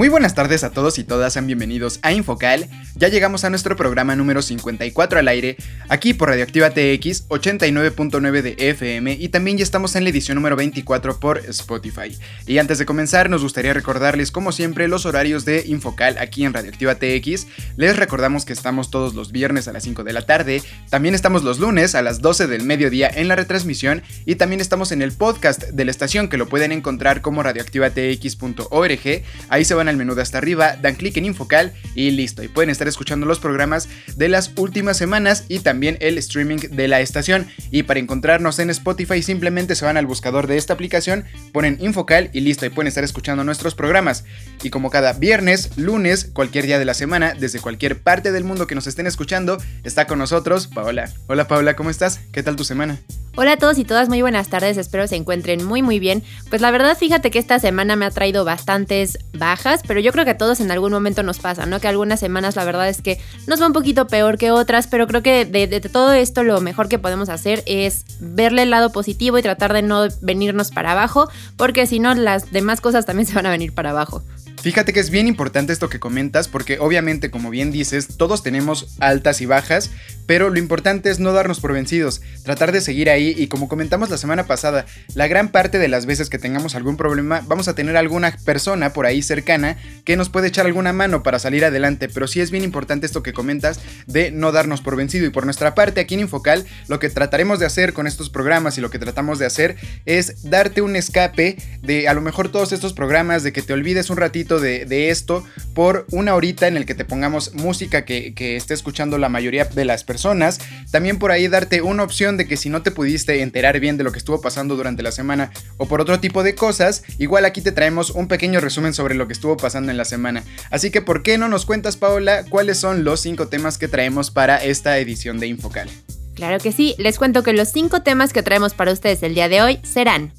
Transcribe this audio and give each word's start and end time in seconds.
Muy 0.00 0.08
buenas 0.08 0.34
tardes 0.34 0.64
a 0.64 0.70
todos 0.70 0.98
y 0.98 1.04
todas, 1.04 1.34
sean 1.34 1.46
bienvenidos 1.46 1.98
a 2.00 2.14
Infocal. 2.14 2.70
Ya 2.94 3.08
llegamos 3.08 3.44
a 3.44 3.50
nuestro 3.50 3.76
programa 3.76 4.16
número 4.16 4.40
54 4.40 5.18
al 5.18 5.28
aire, 5.28 5.58
aquí 5.90 6.14
por 6.14 6.30
Radioactiva 6.30 6.70
TX 6.70 7.28
89.9 7.28 8.40
de 8.40 8.56
FM 8.70 9.12
y 9.12 9.28
también 9.28 9.58
ya 9.58 9.62
estamos 9.62 9.96
en 9.96 10.04
la 10.04 10.08
edición 10.08 10.36
número 10.36 10.56
24 10.56 11.20
por 11.20 11.36
Spotify. 11.50 12.16
Y 12.46 12.56
antes 12.56 12.78
de 12.78 12.86
comenzar, 12.86 13.28
nos 13.28 13.42
gustaría 13.42 13.74
recordarles 13.74 14.30
como 14.30 14.52
siempre 14.52 14.88
los 14.88 15.04
horarios 15.04 15.44
de 15.44 15.64
Infocal 15.66 16.16
aquí 16.16 16.46
en 16.46 16.54
Radioactiva 16.54 16.94
TX. 16.94 17.46
Les 17.76 17.94
recordamos 17.94 18.46
que 18.46 18.54
estamos 18.54 18.90
todos 18.90 19.14
los 19.14 19.32
viernes 19.32 19.68
a 19.68 19.74
las 19.74 19.82
5 19.82 20.02
de 20.02 20.14
la 20.14 20.22
tarde, 20.22 20.62
también 20.88 21.14
estamos 21.14 21.44
los 21.44 21.58
lunes 21.58 21.94
a 21.94 22.00
las 22.00 22.22
12 22.22 22.46
del 22.46 22.62
mediodía 22.62 23.10
en 23.12 23.28
la 23.28 23.36
retransmisión 23.36 24.02
y 24.24 24.36
también 24.36 24.62
estamos 24.62 24.92
en 24.92 25.02
el 25.02 25.12
podcast 25.12 25.64
de 25.64 25.84
la 25.84 25.90
estación 25.90 26.30
que 26.30 26.38
lo 26.38 26.48
pueden 26.48 26.72
encontrar 26.72 27.20
como 27.20 27.42
radioactivatx.org. 27.42 29.22
Ahí 29.50 29.64
se 29.66 29.74
van 29.74 29.89
al 29.90 29.96
menú 29.96 30.14
de 30.14 30.22
hasta 30.22 30.38
arriba, 30.38 30.76
dan 30.80 30.94
clic 30.94 31.16
en 31.18 31.26
Infocal 31.26 31.72
y 31.94 32.10
listo. 32.10 32.42
Y 32.42 32.48
pueden 32.48 32.70
estar 32.70 32.88
escuchando 32.88 33.26
los 33.26 33.38
programas 33.38 33.88
de 34.16 34.28
las 34.28 34.52
últimas 34.56 34.96
semanas 34.96 35.44
y 35.48 35.58
también 35.58 35.98
el 36.00 36.16
streaming 36.18 36.58
de 36.70 36.88
la 36.88 37.00
estación. 37.00 37.48
Y 37.70 37.82
para 37.82 38.00
encontrarnos 38.00 38.58
en 38.58 38.70
Spotify 38.70 39.22
simplemente 39.22 39.74
se 39.74 39.84
van 39.84 39.96
al 39.96 40.06
buscador 40.06 40.46
de 40.46 40.56
esta 40.56 40.72
aplicación, 40.72 41.24
ponen 41.52 41.76
Infocal 41.80 42.30
y 42.32 42.40
listo. 42.40 42.64
Y 42.64 42.70
pueden 42.70 42.88
estar 42.88 43.04
escuchando 43.04 43.44
nuestros 43.44 43.74
programas. 43.74 44.24
Y 44.62 44.70
como 44.70 44.90
cada 44.90 45.12
viernes, 45.12 45.76
lunes, 45.76 46.30
cualquier 46.32 46.66
día 46.66 46.78
de 46.78 46.84
la 46.84 46.94
semana, 46.94 47.34
desde 47.38 47.60
cualquier 47.60 48.00
parte 48.00 48.32
del 48.32 48.44
mundo 48.44 48.66
que 48.66 48.74
nos 48.74 48.86
estén 48.86 49.06
escuchando, 49.06 49.58
está 49.84 50.06
con 50.06 50.18
nosotros 50.18 50.66
Paola. 50.66 51.10
Hola 51.26 51.48
Paola, 51.48 51.76
¿cómo 51.76 51.90
estás? 51.90 52.20
¿Qué 52.32 52.42
tal 52.42 52.56
tu 52.56 52.64
semana? 52.64 52.98
Hola 53.36 53.52
a 53.52 53.56
todos 53.56 53.78
y 53.78 53.84
todas, 53.84 54.08
muy 54.08 54.22
buenas 54.22 54.48
tardes, 54.48 54.76
espero 54.76 55.06
se 55.06 55.14
encuentren 55.14 55.64
muy 55.64 55.82
muy 55.82 56.00
bien. 56.00 56.24
Pues 56.48 56.60
la 56.60 56.70
verdad 56.72 56.98
fíjate 56.98 57.30
que 57.30 57.38
esta 57.38 57.58
semana 57.60 57.94
me 57.94 58.04
ha 58.04 58.10
traído 58.10 58.44
bastantes 58.44 59.18
bajas, 59.32 59.69
pero 59.86 60.00
yo 60.00 60.12
creo 60.12 60.24
que 60.24 60.32
a 60.32 60.38
todos 60.38 60.60
en 60.60 60.70
algún 60.70 60.92
momento 60.92 61.22
nos 61.22 61.38
pasa, 61.38 61.66
¿no? 61.66 61.80
Que 61.80 61.88
algunas 61.88 62.20
semanas 62.20 62.56
la 62.56 62.64
verdad 62.64 62.88
es 62.88 63.02
que 63.02 63.18
nos 63.46 63.60
va 63.60 63.66
un 63.66 63.72
poquito 63.72 64.06
peor 64.06 64.38
que 64.38 64.50
otras, 64.50 64.86
pero 64.86 65.06
creo 65.06 65.22
que 65.22 65.44
de, 65.44 65.66
de 65.66 65.80
todo 65.80 66.12
esto 66.12 66.42
lo 66.42 66.60
mejor 66.60 66.88
que 66.88 66.98
podemos 66.98 67.28
hacer 67.28 67.62
es 67.66 68.04
verle 68.20 68.62
el 68.62 68.70
lado 68.70 68.90
positivo 68.90 69.38
y 69.38 69.42
tratar 69.42 69.72
de 69.72 69.82
no 69.82 70.08
venirnos 70.20 70.70
para 70.70 70.92
abajo, 70.92 71.28
porque 71.56 71.86
si 71.86 71.98
no 72.00 72.14
las 72.14 72.50
demás 72.50 72.80
cosas 72.80 73.06
también 73.06 73.26
se 73.28 73.34
van 73.34 73.46
a 73.46 73.50
venir 73.50 73.72
para 73.72 73.90
abajo. 73.90 74.22
Fíjate 74.62 74.92
que 74.92 75.00
es 75.00 75.08
bien 75.08 75.26
importante 75.26 75.72
esto 75.72 75.88
que 75.88 75.98
comentas 75.98 76.46
porque 76.46 76.78
obviamente 76.78 77.30
como 77.30 77.48
bien 77.48 77.72
dices, 77.72 78.08
todos 78.18 78.42
tenemos 78.42 78.94
altas 79.00 79.40
y 79.40 79.46
bajas, 79.46 79.90
pero 80.26 80.50
lo 80.50 80.58
importante 80.58 81.10
es 81.10 81.18
no 81.18 81.32
darnos 81.32 81.60
por 81.60 81.72
vencidos, 81.72 82.20
tratar 82.44 82.70
de 82.70 82.80
seguir 82.80 83.08
ahí. 83.08 83.34
Y 83.36 83.46
como 83.46 83.68
comentamos 83.68 84.10
la 84.10 84.18
semana 84.18 84.46
pasada, 84.46 84.84
la 85.14 85.28
gran 85.28 85.48
parte 85.48 85.78
de 85.78 85.88
las 85.88 86.04
veces 86.04 86.28
que 86.28 86.38
tengamos 86.38 86.74
algún 86.74 86.96
problema 86.96 87.42
vamos 87.46 87.68
a 87.68 87.74
tener 87.74 87.96
alguna 87.96 88.36
persona 88.44 88.92
por 88.92 89.06
ahí 89.06 89.22
cercana 89.22 89.78
que 90.04 90.16
nos 90.16 90.28
puede 90.28 90.48
echar 90.48 90.66
alguna 90.66 90.92
mano 90.92 91.22
para 91.22 91.38
salir 91.38 91.64
adelante, 91.64 92.08
pero 92.08 92.26
sí 92.26 92.40
es 92.40 92.50
bien 92.50 92.64
importante 92.64 93.06
esto 93.06 93.22
que 93.22 93.32
comentas 93.32 93.80
de 94.06 94.30
no 94.30 94.52
darnos 94.52 94.82
por 94.82 94.94
vencido. 94.94 95.26
Y 95.26 95.30
por 95.30 95.46
nuestra 95.46 95.74
parte 95.74 96.00
aquí 96.00 96.14
en 96.14 96.20
Infocal 96.20 96.66
lo 96.88 96.98
que 96.98 97.08
trataremos 97.08 97.58
de 97.58 97.66
hacer 97.66 97.94
con 97.94 98.06
estos 98.06 98.28
programas 98.28 98.76
y 98.76 98.82
lo 98.82 98.90
que 98.90 98.98
tratamos 98.98 99.38
de 99.38 99.46
hacer 99.46 99.76
es 100.04 100.48
darte 100.50 100.82
un 100.82 100.96
escape 100.96 101.56
de 101.82 102.08
a 102.08 102.14
lo 102.14 102.20
mejor 102.20 102.50
todos 102.50 102.72
estos 102.72 102.92
programas, 102.92 103.42
de 103.42 103.52
que 103.52 103.62
te 103.62 103.72
olvides 103.72 104.10
un 104.10 104.16
ratito 104.16 104.39
de, 104.44 105.10
esto 105.10 105.44
por 105.74 106.06
una 106.10 106.34
horita 106.34 106.66
en 106.66 106.76
el 106.76 106.86
que 106.86 106.94
te 106.94 107.04
pongamos 107.04 107.54
música 107.54 108.04
que, 108.04 108.34
que 108.34 108.56
esté 108.56 108.74
escuchando 108.74 109.18
la 109.18 109.28
mayoría 109.28 109.64
de 109.64 109.84
las 109.84 110.04
personas. 110.04 110.60
También 110.90 111.18
por 111.18 111.30
ahí 111.30 111.48
darte 111.48 111.82
una 111.82 112.02
opción 112.02 112.36
de 112.36 112.46
que 112.46 112.56
si 112.56 112.70
no 112.70 112.82
te 112.82 112.90
pudiste 112.90 113.42
enterar 113.42 113.78
bien 113.80 113.96
de 113.96 114.04
lo 114.04 114.12
que 114.12 114.18
estuvo 114.18 114.40
pasando 114.40 114.76
durante 114.76 115.02
la 115.02 115.12
semana 115.12 115.50
o 115.76 115.86
por 115.86 116.00
otro 116.00 116.20
tipo 116.20 116.42
de 116.42 116.54
cosas, 116.54 117.02
igual 117.18 117.44
aquí 117.44 117.60
te 117.60 117.72
traemos 117.72 118.10
un 118.10 118.28
pequeño 118.28 118.60
resumen 118.60 118.94
sobre 118.94 119.14
lo 119.14 119.26
que 119.26 119.32
estuvo 119.32 119.56
pasando 119.56 119.90
en 119.90 119.96
la 119.96 120.04
semana. 120.04 120.42
Así 120.70 120.90
que, 120.90 121.02
¿por 121.02 121.22
qué 121.22 121.38
no 121.38 121.48
nos 121.48 121.66
cuentas, 121.66 121.96
Paola, 121.96 122.44
cuáles 122.48 122.78
son 122.78 123.04
los 123.04 123.20
cinco 123.20 123.48
temas 123.48 123.78
que 123.78 123.88
traemos 123.88 124.30
para 124.30 124.56
esta 124.56 124.98
edición 124.98 125.38
de 125.38 125.48
Infocal? 125.48 125.88
Claro 126.34 126.58
que 126.58 126.72
sí, 126.72 126.94
les 126.98 127.18
cuento 127.18 127.42
que 127.42 127.52
los 127.52 127.68
cinco 127.68 128.00
temas 128.02 128.32
que 128.32 128.42
traemos 128.42 128.74
para 128.74 128.92
ustedes 128.92 129.22
el 129.22 129.34
día 129.34 129.48
de 129.48 129.62
hoy 129.62 129.80
serán 129.82 130.32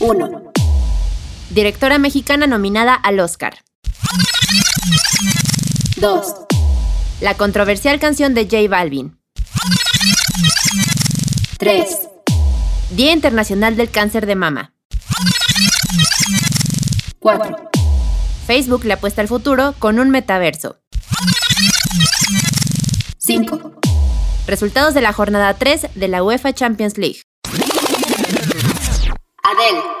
1. 0.00 0.49
Directora 1.50 1.98
mexicana 1.98 2.46
nominada 2.46 2.94
al 2.94 3.18
Oscar. 3.18 3.58
2. 5.96 6.34
La 7.20 7.34
controversial 7.34 7.98
canción 7.98 8.34
de 8.34 8.44
J 8.44 8.68
Balvin. 8.68 9.18
3. 11.58 12.08
Día 12.90 13.12
Internacional 13.12 13.76
del 13.76 13.90
Cáncer 13.90 14.26
de 14.26 14.36
Mama. 14.36 14.74
4. 17.18 17.70
Facebook 18.46 18.84
le 18.84 18.92
apuesta 18.92 19.20
al 19.20 19.28
futuro 19.28 19.74
con 19.80 19.98
un 19.98 20.10
metaverso. 20.10 20.78
5. 23.18 23.72
Resultados 24.46 24.94
de 24.94 25.00
la 25.00 25.12
jornada 25.12 25.54
3 25.54 25.88
de 25.96 26.08
la 26.08 26.22
UEFA 26.22 26.52
Champions 26.52 26.96
League. 26.96 27.22
Adele. 29.42 29.99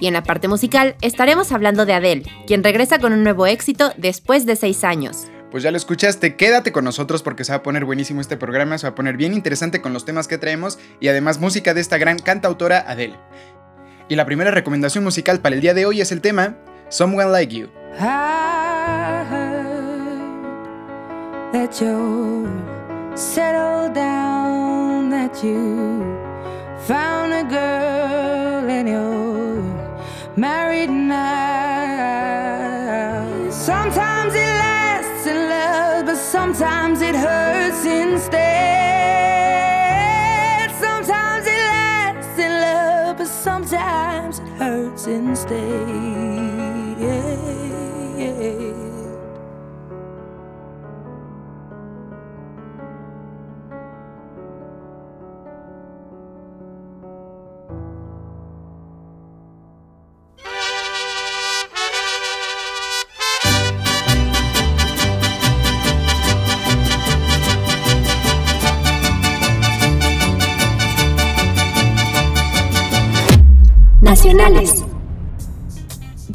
Y 0.00 0.06
en 0.06 0.14
la 0.14 0.22
parte 0.22 0.48
musical 0.48 0.96
estaremos 1.02 1.52
hablando 1.52 1.84
de 1.86 1.92
Adele, 1.92 2.24
quien 2.46 2.64
regresa 2.64 2.98
con 2.98 3.12
un 3.12 3.22
nuevo 3.22 3.46
éxito 3.46 3.92
después 3.98 4.46
de 4.46 4.56
seis 4.56 4.82
años. 4.82 5.26
Pues 5.50 5.62
ya 5.62 5.70
lo 5.70 5.76
escuchaste, 5.76 6.36
quédate 6.36 6.72
con 6.72 6.84
nosotros 6.84 7.22
porque 7.22 7.44
se 7.44 7.52
va 7.52 7.56
a 7.56 7.62
poner 7.62 7.84
buenísimo 7.84 8.20
este 8.20 8.36
programa, 8.36 8.78
se 8.78 8.86
va 8.86 8.92
a 8.92 8.94
poner 8.94 9.16
bien 9.16 9.34
interesante 9.34 9.82
con 9.82 9.92
los 9.92 10.04
temas 10.04 10.26
que 10.26 10.38
traemos 10.38 10.78
y 11.00 11.08
además 11.08 11.38
música 11.38 11.74
de 11.74 11.80
esta 11.80 11.98
gran 11.98 12.18
cantautora 12.18 12.78
Adele. 12.86 13.18
Y 14.08 14.16
la 14.16 14.24
primera 14.26 14.50
recomendación 14.50 15.04
musical 15.04 15.40
para 15.40 15.54
el 15.54 15.60
día 15.60 15.74
de 15.74 15.86
hoy 15.86 16.00
es 16.00 16.12
el 16.12 16.20
tema 16.20 16.56
Someone 16.88 17.30
Like 17.30 17.54
You. 17.54 17.68
found 26.86 27.34
a 27.34 27.44
girl 27.44 29.29
married 30.40 30.88
now. 30.88 31.20
Sometimes 33.50 34.34
it 34.34 34.48
lasts 34.64 35.26
in 35.26 35.36
love, 35.50 36.06
but 36.06 36.16
sometimes 36.16 37.02
it 37.02 37.14
hurts 37.14 37.84
instead. 37.84 38.40
Sometimes 40.80 41.46
it 41.46 41.60
lasts 41.72 42.38
in 42.38 42.52
love, 42.52 43.18
but 43.18 43.28
sometimes 43.28 44.38
it 44.38 44.48
hurts 44.56 45.06
instead. 45.06 46.09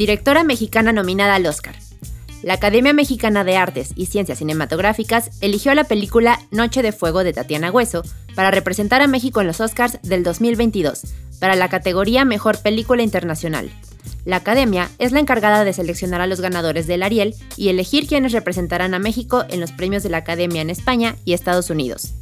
Directora 0.05 0.43
mexicana 0.43 0.93
nominada 0.93 1.33
al 1.33 1.47
Oscar. 1.47 1.75
La 2.43 2.53
Academia 2.53 2.93
Mexicana 2.93 3.43
de 3.43 3.57
Artes 3.57 3.91
y 3.95 4.05
Ciencias 4.05 4.37
Cinematográficas 4.37 5.31
eligió 5.41 5.73
la 5.73 5.85
película 5.85 6.39
Noche 6.51 6.83
de 6.83 6.91
Fuego 6.91 7.23
de 7.23 7.33
Tatiana 7.33 7.71
Hueso 7.71 8.03
para 8.35 8.51
representar 8.51 9.01
a 9.01 9.07
México 9.07 9.41
en 9.41 9.47
los 9.47 9.61
Oscars 9.61 9.97
del 10.03 10.21
2022, 10.21 11.07
para 11.39 11.55
la 11.55 11.69
categoría 11.69 12.23
Mejor 12.23 12.59
Película 12.59 13.01
Internacional. 13.01 13.71
La 14.25 14.35
Academia 14.35 14.91
es 14.99 15.11
la 15.11 15.21
encargada 15.21 15.65
de 15.65 15.73
seleccionar 15.73 16.21
a 16.21 16.27
los 16.27 16.39
ganadores 16.39 16.85
del 16.85 17.01
Ariel 17.01 17.33
y 17.57 17.69
elegir 17.69 18.05
quienes 18.05 18.31
representarán 18.31 18.93
a 18.93 18.99
México 18.99 19.43
en 19.49 19.59
los 19.59 19.71
premios 19.71 20.03
de 20.03 20.09
la 20.09 20.17
Academia 20.17 20.61
en 20.61 20.69
España 20.69 21.15
y 21.25 21.33
Estados 21.33 21.71
Unidos. 21.71 22.13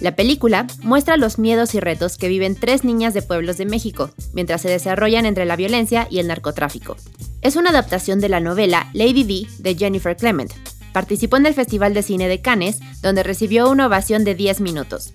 La 0.00 0.16
película 0.16 0.66
muestra 0.82 1.18
los 1.18 1.38
miedos 1.38 1.74
y 1.74 1.80
retos 1.80 2.16
que 2.16 2.28
viven 2.28 2.56
tres 2.56 2.84
niñas 2.84 3.12
de 3.12 3.20
pueblos 3.20 3.58
de 3.58 3.66
México 3.66 4.10
mientras 4.32 4.62
se 4.62 4.70
desarrollan 4.70 5.26
entre 5.26 5.44
la 5.44 5.56
violencia 5.56 6.06
y 6.10 6.20
el 6.20 6.28
narcotráfico. 6.28 6.96
Es 7.42 7.56
una 7.56 7.68
adaptación 7.68 8.18
de 8.18 8.30
la 8.30 8.40
novela 8.40 8.88
Lady 8.94 9.24
D 9.24 9.46
de 9.58 9.74
Jennifer 9.74 10.16
Clement. 10.16 10.52
Participó 10.94 11.36
en 11.36 11.46
el 11.46 11.54
Festival 11.54 11.92
de 11.92 12.02
Cine 12.02 12.28
de 12.28 12.40
Cannes, 12.40 12.80
donde 13.02 13.22
recibió 13.22 13.70
una 13.70 13.86
ovación 13.86 14.24
de 14.24 14.34
10 14.34 14.62
minutos. 14.62 15.12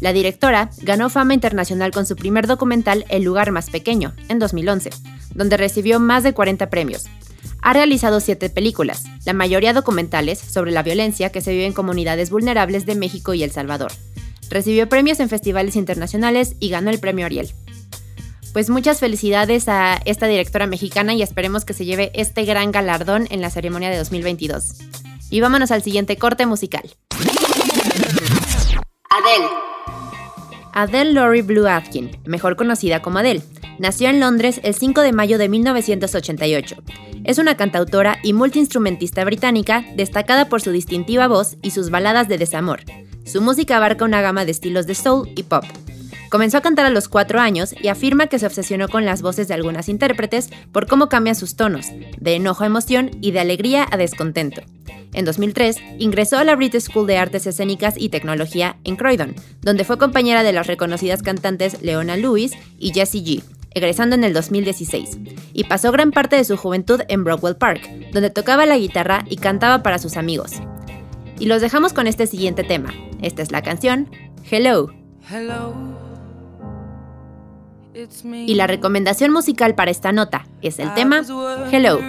La 0.00 0.12
directora 0.14 0.70
ganó 0.80 1.10
fama 1.10 1.34
internacional 1.34 1.92
con 1.92 2.06
su 2.06 2.16
primer 2.16 2.46
documental 2.46 3.04
El 3.10 3.24
lugar 3.24 3.52
más 3.52 3.68
pequeño, 3.68 4.14
en 4.28 4.38
2011, 4.38 4.90
donde 5.34 5.58
recibió 5.58 6.00
más 6.00 6.22
de 6.22 6.32
40 6.32 6.70
premios. 6.70 7.04
Ha 7.60 7.72
realizado 7.72 8.20
siete 8.20 8.50
películas, 8.50 9.04
la 9.24 9.32
mayoría 9.32 9.72
documentales 9.72 10.38
sobre 10.38 10.72
la 10.72 10.82
violencia 10.82 11.30
que 11.30 11.40
se 11.40 11.52
vive 11.52 11.66
en 11.66 11.72
comunidades 11.72 12.30
vulnerables 12.30 12.84
de 12.84 12.94
México 12.94 13.32
y 13.32 13.42
El 13.42 13.52
Salvador. 13.52 13.92
Recibió 14.54 14.88
premios 14.88 15.18
en 15.18 15.28
festivales 15.28 15.74
internacionales 15.74 16.54
y 16.60 16.68
ganó 16.68 16.90
el 16.90 17.00
premio 17.00 17.26
Ariel. 17.26 17.50
Pues 18.52 18.70
muchas 18.70 19.00
felicidades 19.00 19.68
a 19.68 20.00
esta 20.04 20.28
directora 20.28 20.68
mexicana 20.68 21.12
y 21.12 21.22
esperemos 21.22 21.64
que 21.64 21.74
se 21.74 21.84
lleve 21.84 22.12
este 22.14 22.44
gran 22.44 22.70
galardón 22.70 23.26
en 23.30 23.40
la 23.40 23.50
ceremonia 23.50 23.90
de 23.90 23.98
2022. 23.98 24.76
Y 25.28 25.40
vámonos 25.40 25.72
al 25.72 25.82
siguiente 25.82 26.16
corte 26.18 26.46
musical. 26.46 26.88
Adele. 29.10 29.48
Adele 30.72 31.14
Laurie 31.14 31.42
Blue 31.42 31.66
Atkin, 31.66 32.16
mejor 32.24 32.54
conocida 32.54 33.02
como 33.02 33.18
Adele, 33.18 33.42
nació 33.80 34.08
en 34.08 34.20
Londres 34.20 34.60
el 34.62 34.76
5 34.76 35.00
de 35.00 35.12
mayo 35.12 35.36
de 35.36 35.48
1988. 35.48 36.76
Es 37.24 37.38
una 37.38 37.56
cantautora 37.56 38.18
y 38.22 38.34
multiinstrumentista 38.34 39.24
británica 39.24 39.84
destacada 39.96 40.48
por 40.48 40.62
su 40.62 40.70
distintiva 40.70 41.26
voz 41.26 41.56
y 41.60 41.72
sus 41.72 41.90
baladas 41.90 42.28
de 42.28 42.38
desamor. 42.38 42.84
Su 43.24 43.40
música 43.40 43.76
abarca 43.76 44.04
una 44.04 44.20
gama 44.20 44.44
de 44.44 44.50
estilos 44.50 44.86
de 44.86 44.94
soul 44.94 45.30
y 45.34 45.44
pop. 45.44 45.64
Comenzó 46.30 46.58
a 46.58 46.62
cantar 46.62 46.84
a 46.86 46.90
los 46.90 47.08
cuatro 47.08 47.40
años 47.40 47.74
y 47.80 47.88
afirma 47.88 48.26
que 48.26 48.38
se 48.38 48.46
obsesionó 48.46 48.88
con 48.88 49.04
las 49.04 49.22
voces 49.22 49.48
de 49.48 49.54
algunas 49.54 49.88
intérpretes 49.88 50.50
por 50.72 50.86
cómo 50.86 51.08
cambian 51.08 51.36
sus 51.36 51.54
tonos, 51.54 51.86
de 52.18 52.34
enojo 52.34 52.64
a 52.64 52.66
emoción 52.66 53.10
y 53.20 53.30
de 53.30 53.40
alegría 53.40 53.86
a 53.90 53.96
descontento. 53.96 54.62
En 55.12 55.24
2003, 55.24 55.76
ingresó 55.98 56.38
a 56.38 56.44
la 56.44 56.56
British 56.56 56.82
School 56.82 57.06
de 57.06 57.18
Artes 57.18 57.46
Escénicas 57.46 57.94
y 57.96 58.08
Tecnología 58.08 58.76
en 58.82 58.96
Croydon, 58.96 59.36
donde 59.62 59.84
fue 59.84 59.96
compañera 59.96 60.42
de 60.42 60.52
las 60.52 60.66
reconocidas 60.66 61.22
cantantes 61.22 61.80
Leona 61.82 62.16
Lewis 62.16 62.52
y 62.80 62.92
Jessie 62.92 63.22
G, 63.22 63.42
egresando 63.70 64.16
en 64.16 64.24
el 64.24 64.32
2016, 64.32 65.18
y 65.52 65.64
pasó 65.64 65.92
gran 65.92 66.10
parte 66.10 66.34
de 66.34 66.44
su 66.44 66.56
juventud 66.56 67.02
en 67.06 67.22
Brockwell 67.22 67.56
Park, 67.56 67.88
donde 68.12 68.30
tocaba 68.30 68.66
la 68.66 68.76
guitarra 68.76 69.24
y 69.30 69.36
cantaba 69.36 69.84
para 69.84 70.00
sus 70.00 70.16
amigos. 70.16 70.50
Y 71.38 71.46
los 71.46 71.60
dejamos 71.60 71.92
con 71.92 72.06
este 72.06 72.26
siguiente 72.26 72.64
tema. 72.64 72.92
Esta 73.22 73.42
es 73.42 73.50
la 73.50 73.62
canción 73.62 74.08
Hello. 74.50 74.90
Y 78.32 78.54
la 78.54 78.66
recomendación 78.66 79.32
musical 79.32 79.74
para 79.74 79.90
esta 79.90 80.12
nota 80.12 80.46
es 80.62 80.78
el 80.78 80.92
tema 80.94 81.22
Hello. 81.70 82.00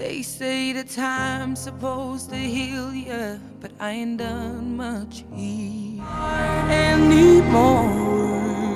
They 0.00 0.22
say 0.22 0.72
the 0.72 0.82
time's 0.82 1.60
supposed 1.60 2.30
to 2.30 2.36
heal 2.36 2.90
ya, 2.94 3.36
but 3.60 3.70
I 3.78 3.90
ain't 3.90 4.16
done 4.16 4.74
much 4.74 5.24
here 5.36 6.02
anymore. 6.70 8.69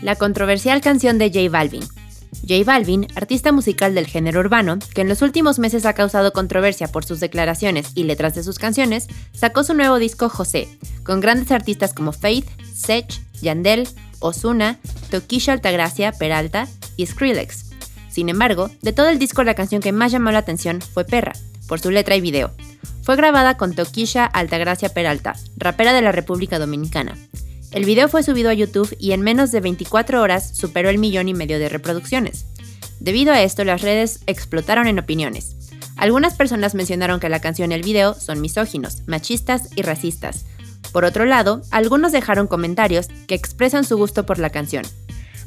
La 0.00 0.16
controversial 0.16 0.80
canción 0.80 1.18
de 1.18 1.28
J 1.28 1.50
Balvin. 1.50 1.82
J 2.48 2.64
Balvin, 2.64 3.06
artista 3.14 3.52
musical 3.52 3.94
del 3.94 4.06
género 4.06 4.40
urbano, 4.40 4.78
que 4.94 5.02
en 5.02 5.08
los 5.10 5.20
últimos 5.20 5.58
meses 5.58 5.84
ha 5.84 5.92
causado 5.92 6.32
controversia 6.32 6.88
por 6.88 7.04
sus 7.04 7.20
declaraciones 7.20 7.92
y 7.94 8.04
letras 8.04 8.34
de 8.34 8.42
sus 8.42 8.58
canciones, 8.58 9.06
sacó 9.34 9.64
su 9.64 9.74
nuevo 9.74 9.98
disco 9.98 10.30
José, 10.30 10.66
con 11.02 11.20
grandes 11.20 11.50
artistas 11.50 11.92
como 11.92 12.12
Faith, 12.12 12.46
Sech, 12.74 13.20
Yandel, 13.42 13.86
Osuna, 14.20 14.78
Tokisha 15.10 15.52
Altagracia, 15.52 16.12
Peralta 16.12 16.68
y 16.96 17.04
Skrillex. 17.04 17.66
Sin 18.08 18.30
embargo, 18.30 18.70
de 18.80 18.94
todo 18.94 19.10
el 19.10 19.18
disco 19.18 19.44
la 19.44 19.54
canción 19.54 19.82
que 19.82 19.92
más 19.92 20.10
llamó 20.10 20.30
la 20.30 20.38
atención 20.38 20.80
fue 20.80 21.04
Perra, 21.04 21.34
por 21.68 21.80
su 21.80 21.90
letra 21.90 22.16
y 22.16 22.22
video. 22.22 22.50
Fue 23.02 23.16
grabada 23.16 23.58
con 23.58 23.74
Tokisha 23.74 24.24
Altagracia 24.24 24.88
Peralta, 24.88 25.34
rapera 25.58 25.92
de 25.92 26.00
la 26.00 26.12
República 26.12 26.58
Dominicana. 26.58 27.14
El 27.72 27.84
video 27.84 28.08
fue 28.08 28.24
subido 28.24 28.50
a 28.50 28.54
YouTube 28.54 28.96
y 28.98 29.12
en 29.12 29.20
menos 29.20 29.52
de 29.52 29.60
24 29.60 30.20
horas 30.20 30.56
superó 30.56 30.88
el 30.88 30.98
millón 30.98 31.28
y 31.28 31.34
medio 31.34 31.60
de 31.60 31.68
reproducciones. 31.68 32.46
Debido 32.98 33.32
a 33.32 33.42
esto, 33.42 33.64
las 33.64 33.82
redes 33.82 34.20
explotaron 34.26 34.88
en 34.88 34.98
opiniones. 34.98 35.56
Algunas 35.96 36.34
personas 36.34 36.74
mencionaron 36.74 37.20
que 37.20 37.28
la 37.28 37.40
canción 37.40 37.70
y 37.70 37.74
el 37.74 37.82
video 37.82 38.14
son 38.14 38.40
misóginos, 38.40 39.02
machistas 39.06 39.68
y 39.76 39.82
racistas. 39.82 40.46
Por 40.92 41.04
otro 41.04 41.26
lado, 41.26 41.62
algunos 41.70 42.10
dejaron 42.10 42.48
comentarios 42.48 43.06
que 43.28 43.36
expresan 43.36 43.84
su 43.84 43.96
gusto 43.96 44.26
por 44.26 44.40
la 44.40 44.50
canción 44.50 44.84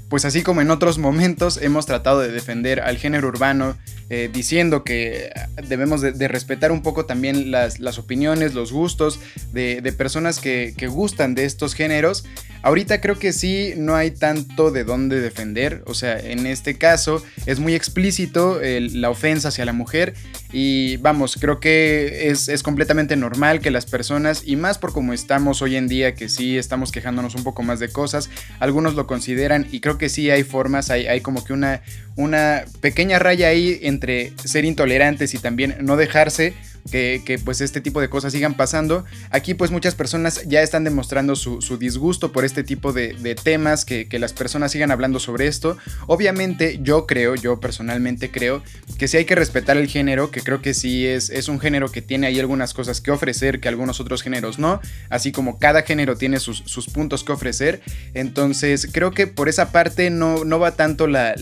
pues 0.10 0.26
así 0.26 0.44
como 0.44 0.62
en 0.62 0.72
otros 0.72 0.98
momentos 0.98 1.58
hemos 1.62 1.86
tratado 1.86 2.20
de 2.20 2.32
defender 2.32 2.82
al 2.82 2.98
género 2.98 3.28
urbano, 3.28 3.76
eh, 4.10 4.30
diciendo 4.32 4.84
que 4.84 5.32
debemos 5.68 6.02
de, 6.02 6.28
respetar 6.28 6.72
un 6.72 6.84
poco 6.84 7.06
también 7.06 7.52
las, 7.52 7.80
opiniones, 7.98 8.54
los 8.54 8.72
gustos 8.72 9.20
de, 9.54 9.82
personas 9.98 10.40
que, 10.40 10.74
que, 10.78 10.88
gustan 10.88 11.36
de 11.36 11.46
estos 11.46 11.74
géneros, 11.74 12.26
ahorita 12.62 13.02
creo 13.02 13.18
que 13.18 13.34
sí 13.34 13.74
no 13.76 13.96
hay 13.96 14.12
tanto 14.12 14.72
de 14.72 14.84
dónde 14.84 15.20
defender, 15.20 15.84
o 15.86 15.94
sea, 15.94 16.20
en 16.20 16.46
este 16.46 16.78
caso 16.78 17.24
es 17.46 17.60
muy 17.60 17.74
explícito 17.74 18.60
la 18.62 19.10
ofensa 19.10 19.48
hacia 19.48 19.66
la 19.66 19.74
mujer 19.74 20.14
y 20.52 20.98
vamos, 20.98 21.38
creo 21.40 21.60
que 21.60 22.30
es, 22.30 22.50
es 22.50 22.62
completamente 22.62 23.16
normal 23.16 23.62
que 23.62 23.72
las 23.72 23.88
personas, 23.88 24.44
y 24.46 24.56
más 24.56 24.78
por 24.78 24.94
como 24.94 25.14
estamos 25.14 25.62
hoy 25.62 25.76
en 25.76 25.88
día, 25.88 26.14
que 26.14 26.30
sí 26.30 26.58
estamos 26.58 26.92
quejándonos 26.92 27.34
un 27.34 27.44
poco 27.44 27.64
más 27.64 27.80
de 27.80 27.90
cosas, 27.90 28.30
algunos 28.60 28.94
lo 28.94 29.08
consideran 29.08 29.68
y 29.72 29.80
creo 29.80 29.93
que 29.98 30.10
sí 30.10 30.30
hay 30.30 30.44
formas, 30.44 30.90
hay, 30.90 31.08
hay 31.08 31.22
como 31.22 31.44
que 31.44 31.54
una, 31.54 31.82
una 32.16 32.66
pequeña 32.82 33.20
raya 33.20 33.48
ahí 33.48 33.80
entre 33.84 34.34
ser 34.44 34.66
intolerantes 34.66 35.34
y 35.34 35.40
también 35.40 35.78
no 35.82 35.98
dejarse 35.98 36.54
que, 36.92 37.40
pues 37.44 37.62
este 37.62 37.82
tipo 37.82 38.02
de 38.02 38.10
cosas 38.10 38.34
sigan 38.34 38.56
pasando. 38.56 39.06
Aquí 39.30 39.54
pues 39.54 39.72
muchas 39.72 39.96
personas 39.96 40.44
ya 40.48 40.62
están 40.62 40.84
demostrando 40.84 41.36
su, 41.36 41.60
disgusto 41.78 42.32
por 42.32 42.46
este 42.46 42.64
tipo 42.64 42.94
de, 42.94 43.36
temas, 43.44 43.86
que, 43.86 44.08
las 44.20 44.34
personas 44.34 44.72
sigan 44.72 44.92
hablando 44.92 45.20
sobre 45.20 45.48
esto. 45.48 45.78
Obviamente 46.08 46.80
yo 46.82 47.08
creo, 47.08 47.36
yo 47.36 47.60
personalmente 47.60 48.32
creo 48.32 48.64
que 48.98 49.08
sí 49.08 49.18
hay 49.18 49.26
que 49.26 49.36
respetar 49.36 49.78
el 49.78 49.88
género, 49.88 50.32
que 50.32 50.42
creo 50.42 50.62
que 50.62 50.74
sí 50.74 51.06
es, 51.06 51.30
es 51.30 51.48
un 51.48 51.60
género 51.60 51.92
que 51.92 52.02
tiene 52.02 52.28
ahí 52.28 52.40
algunas 52.40 52.74
cosas 52.74 53.02
que 53.02 53.12
ofrecer 53.12 53.60
que 53.60 53.68
algunos 53.68 54.00
otros 54.00 54.22
géneros 54.22 54.60
no, 54.60 54.80
así 55.10 55.32
como 55.32 55.58
cada 55.60 55.82
género 55.84 56.16
tiene 56.16 56.40
sus, 56.40 56.62
puntos 56.94 57.24
que 57.24 57.32
ofrecer. 57.32 57.82
Entonces 58.14 58.88
creo 58.92 59.12
que 59.12 59.28
por 59.28 59.50
esa 59.50 59.72
parte 59.72 60.10
no, 60.10 60.46
no 60.46 60.60
va 60.60 60.72
tanto 60.76 61.08
la, 61.08 61.34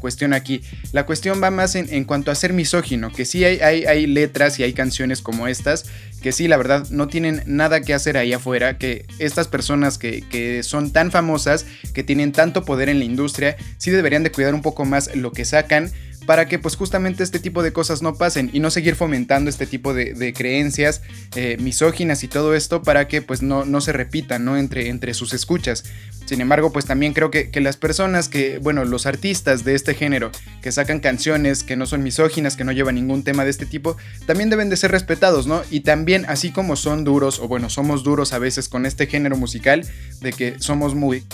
cuestión 0.00 0.32
aquí. 0.32 0.62
La 0.92 1.06
cuestión 1.06 1.42
va 1.42 1.50
más 1.50 1.74
en, 1.74 2.04
cuanto 2.04 2.30
a 2.30 2.34
ser 2.34 2.52
misógino, 2.52 3.12
que 3.12 3.24
sí 3.24 3.44
hay, 3.44 3.60
hay, 3.60 3.84
hay 3.84 4.06
letras 4.06 4.58
y 4.58 4.62
hay 4.62 4.69
canciones 4.72 5.22
como 5.22 5.46
estas, 5.46 5.86
que 6.22 6.32
sí, 6.32 6.48
la 6.48 6.56
verdad, 6.56 6.86
no 6.90 7.08
tienen 7.08 7.42
nada 7.46 7.80
que 7.80 7.94
hacer 7.94 8.16
ahí 8.16 8.32
afuera, 8.32 8.78
que 8.78 9.06
estas 9.18 9.48
personas 9.48 9.98
que, 9.98 10.22
que 10.28 10.62
son 10.62 10.90
tan 10.90 11.10
famosas, 11.10 11.66
que 11.94 12.02
tienen 12.02 12.32
tanto 12.32 12.64
poder 12.64 12.88
en 12.88 12.98
la 12.98 13.04
industria, 13.04 13.56
sí 13.78 13.90
deberían 13.90 14.22
de 14.22 14.32
cuidar 14.32 14.54
un 14.54 14.62
poco 14.62 14.84
más 14.84 15.14
lo 15.14 15.32
que 15.32 15.44
sacan, 15.44 15.90
para 16.26 16.46
que 16.48 16.58
pues 16.58 16.76
justamente 16.76 17.22
este 17.22 17.38
tipo 17.38 17.62
de 17.62 17.72
cosas 17.72 18.02
no 18.02 18.14
pasen 18.14 18.50
y 18.52 18.60
no 18.60 18.70
seguir 18.70 18.94
fomentando 18.94 19.50
este 19.50 19.66
tipo 19.66 19.94
de, 19.94 20.32
creencias 20.36 21.02
eh, 21.34 21.56
misóginas 21.60 22.22
y 22.24 22.28
todo 22.28 22.54
esto 22.54 22.82
para 22.82 23.08
que 23.08 23.22
pues 23.22 23.42
no, 23.42 23.64
no 23.64 23.80
se 23.80 23.92
repitan, 23.92 24.44
¿no? 24.44 24.56
Entre, 24.56 24.88
entre 24.88 25.14
sus 25.14 25.32
escuchas. 25.32 25.84
Sin 26.30 26.40
embargo, 26.40 26.72
pues 26.72 26.84
también 26.84 27.12
creo 27.12 27.32
que, 27.32 27.50
las 27.60 27.76
personas 27.76 28.28
que, 28.28 28.58
bueno, 28.58 28.84
los 28.84 29.04
artistas 29.04 29.64
de 29.64 29.74
este 29.74 29.94
género, 29.94 30.30
que 30.62 30.70
sacan 30.70 31.00
canciones 31.00 31.64
que 31.64 31.74
no 31.74 31.86
son 31.86 32.04
misóginas, 32.04 32.54
que 32.54 32.62
no 32.62 32.70
llevan 32.70 32.94
ningún 32.94 33.24
tema 33.24 33.42
de 33.44 33.50
este 33.50 33.66
tipo, 33.66 33.96
también 34.26 34.48
deben 34.48 34.70
de 34.70 34.76
ser 34.76 34.92
respetados, 34.92 35.48
¿no? 35.48 35.62
Y 35.72 35.80
también, 35.80 36.24
así 36.28 36.52
como 36.52 36.76
son 36.76 37.02
duros, 37.02 37.40
o 37.40 37.48
bueno, 37.48 37.68
somos 37.68 38.04
duros 38.04 38.32
a 38.32 38.38
veces 38.38 38.68
con 38.68 38.86
este 38.86 39.08
género 39.08 39.36
musical, 39.36 39.84
de 40.20 40.32
que 40.32 40.54
somos 40.60 40.94
muy 40.94 41.24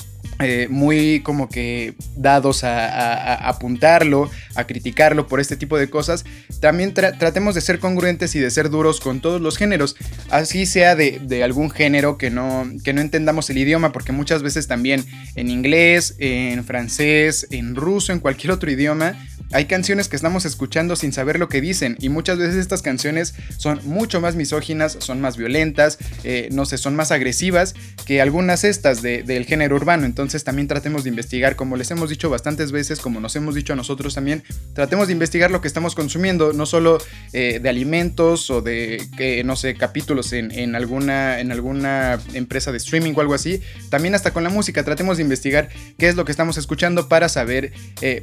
eh, 0.41 0.67
muy 0.71 1.21
como 1.23 1.49
que 1.49 1.95
dados 2.17 2.65
a, 2.65 3.49
apuntarlo, 3.49 4.31
a 4.55 4.65
criticarlo 4.65 5.27
por 5.27 5.41
este 5.41 5.57
tipo 5.57 5.79
de 5.79 5.89
cosas, 5.89 6.25
también 6.61 6.95
tratemos 6.95 7.55
de 7.55 7.61
ser 7.61 7.79
congruentes 7.79 8.35
y 8.35 8.41
de 8.41 8.51
ser 8.51 8.71
duros 8.71 9.01
con 9.01 9.21
todos 9.21 9.41
los 9.41 9.57
géneros, 9.57 9.97
así 10.31 10.67
sea 10.67 10.95
de, 10.95 11.43
algún 11.43 11.71
género 11.71 12.19
que 12.19 12.31
no, 12.31 12.67
que 12.85 12.93
no 12.93 13.01
entendamos 13.01 13.51
el 13.51 13.59
idioma, 13.59 13.93
porque 13.93 14.13
muchas 14.13 14.43
veces 14.43 14.67
también 14.67 15.05
en 15.35 15.51
inglés, 15.51 16.15
en 16.19 16.65
francés, 16.65 17.47
en 17.51 17.75
ruso, 17.75 18.13
en 18.13 18.21
cualquier 18.21 18.53
otro 18.53 18.71
idioma, 18.71 19.17
hay 19.53 19.67
canciones 19.67 20.09
que 20.09 20.17
estamos 20.17 20.45
escuchando 20.45 20.97
sin 20.97 21.13
saber 21.13 21.39
lo 21.39 21.49
que 21.49 21.61
dicen 21.61 21.97
y 22.01 22.09
muchas 22.09 22.39
veces 22.39 22.57
estas 22.57 22.83
canciones 22.83 23.35
son 23.57 23.81
mucho 23.85 24.21
más 24.21 24.35
misóginas, 24.35 24.97
son 25.01 25.21
más 25.21 25.37
violentas, 25.37 25.99
eh, 26.25 26.49
no 26.53 26.67
sé, 26.67 26.79
son 26.79 26.97
más 26.97 27.13
agresivas 27.13 27.75
que 28.07 28.21
algunas 28.21 28.65
estas 28.65 29.03
del 29.03 29.45
género 29.45 29.77
urbano. 29.77 30.05
Entonces 30.05 30.43
también 30.45 30.69
tratemos 30.69 31.05
de 31.05 31.11
investigar, 31.11 31.55
como 31.57 31.77
les 31.77 31.91
hemos 31.91 32.11
dicho 32.11 32.29
bastantes 32.29 32.73
veces, 32.73 32.99
como 33.01 33.21
nos 33.21 33.37
hemos 33.37 33.55
dicho 33.55 33.73
a 33.73 33.77
nosotros 33.77 34.15
también, 34.15 34.43
tratemos 34.75 35.07
de 35.07 35.13
investigar 35.13 35.51
lo 35.51 35.61
que 35.61 35.69
estamos 35.69 35.95
consumiendo, 35.95 36.53
no 36.53 36.67
solo 36.67 36.99
eh, 37.33 37.61
de 37.63 37.69
alimentos 37.69 38.51
o 38.51 38.63
de, 38.63 39.03
eh, 39.19 39.43
no 39.45 39.55
sé, 39.57 39.77
capítulos 39.77 40.33
en, 40.33 40.75
alguna, 40.75 41.41
en 41.41 41.53
alguna 41.53 42.19
empresa 42.35 42.73
de 42.73 42.79
streaming 42.79 43.13
o 43.17 43.21
algo 43.21 43.35
así, 43.35 43.63
también 43.91 44.15
hasta 44.15 44.33
con 44.33 44.43
la 44.43 44.51
música, 44.51 44.83
tratemos 44.83 45.19
de 45.19 45.23
investigar 45.23 45.69
qué 45.99 46.09
es 46.09 46.17
lo 46.17 46.25
que 46.25 46.33
estamos 46.33 46.57
escuchando 46.57 47.09
para 47.09 47.29
saber 47.29 47.73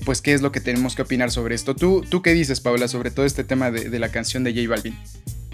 pues 0.05 0.21
qué 0.21 0.33
es 0.33 0.41
lo 0.41 0.51
que 0.51 0.59
tenemos 0.59 0.95
que 0.95 1.01
opinar 1.01 1.12
sobre 1.29 1.55
esto. 1.55 1.75
¿Tú, 1.75 2.03
tú 2.09 2.21
qué 2.21 2.33
dices, 2.33 2.59
Paula, 2.59 2.87
sobre 2.87 3.11
todo 3.11 3.25
este 3.25 3.43
tema 3.43 3.71
de, 3.71 3.99
la 3.99 4.09
canción 4.09 4.43
de 4.43 4.53
J 4.53 4.67
Balvin? 4.67 4.97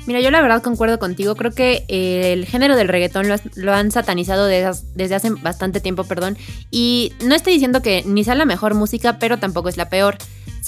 Mira, 0.07 0.21
yo 0.21 0.31
la 0.31 0.41
verdad 0.41 0.63
concuerdo 0.63 0.97
contigo. 0.97 1.35
Creo 1.35 1.51
que 1.51 1.85
eh, 1.87 2.33
el 2.33 2.45
género 2.45 2.75
del 2.75 2.87
reggaetón 2.87 3.27
lo, 3.55 3.73
han 3.73 3.91
satanizado 3.91 4.45
desde, 4.45 5.15
hace 5.15 5.29
bastante 5.29 5.81
tiempo, 5.81 6.03
perdón. 6.03 6.37
Y 6.71 7.13
no 7.23 7.35
estoy 7.35 7.53
diciendo 7.53 7.81
que 7.81 8.03
ni 8.05 8.23
sea 8.23 8.35
la 8.35 8.45
mejor 8.45 8.73
música, 8.73 9.19
pero 9.19 9.37
tampoco 9.37 9.69
es 9.69 9.77
la 9.77 9.89
peor. 9.89 10.17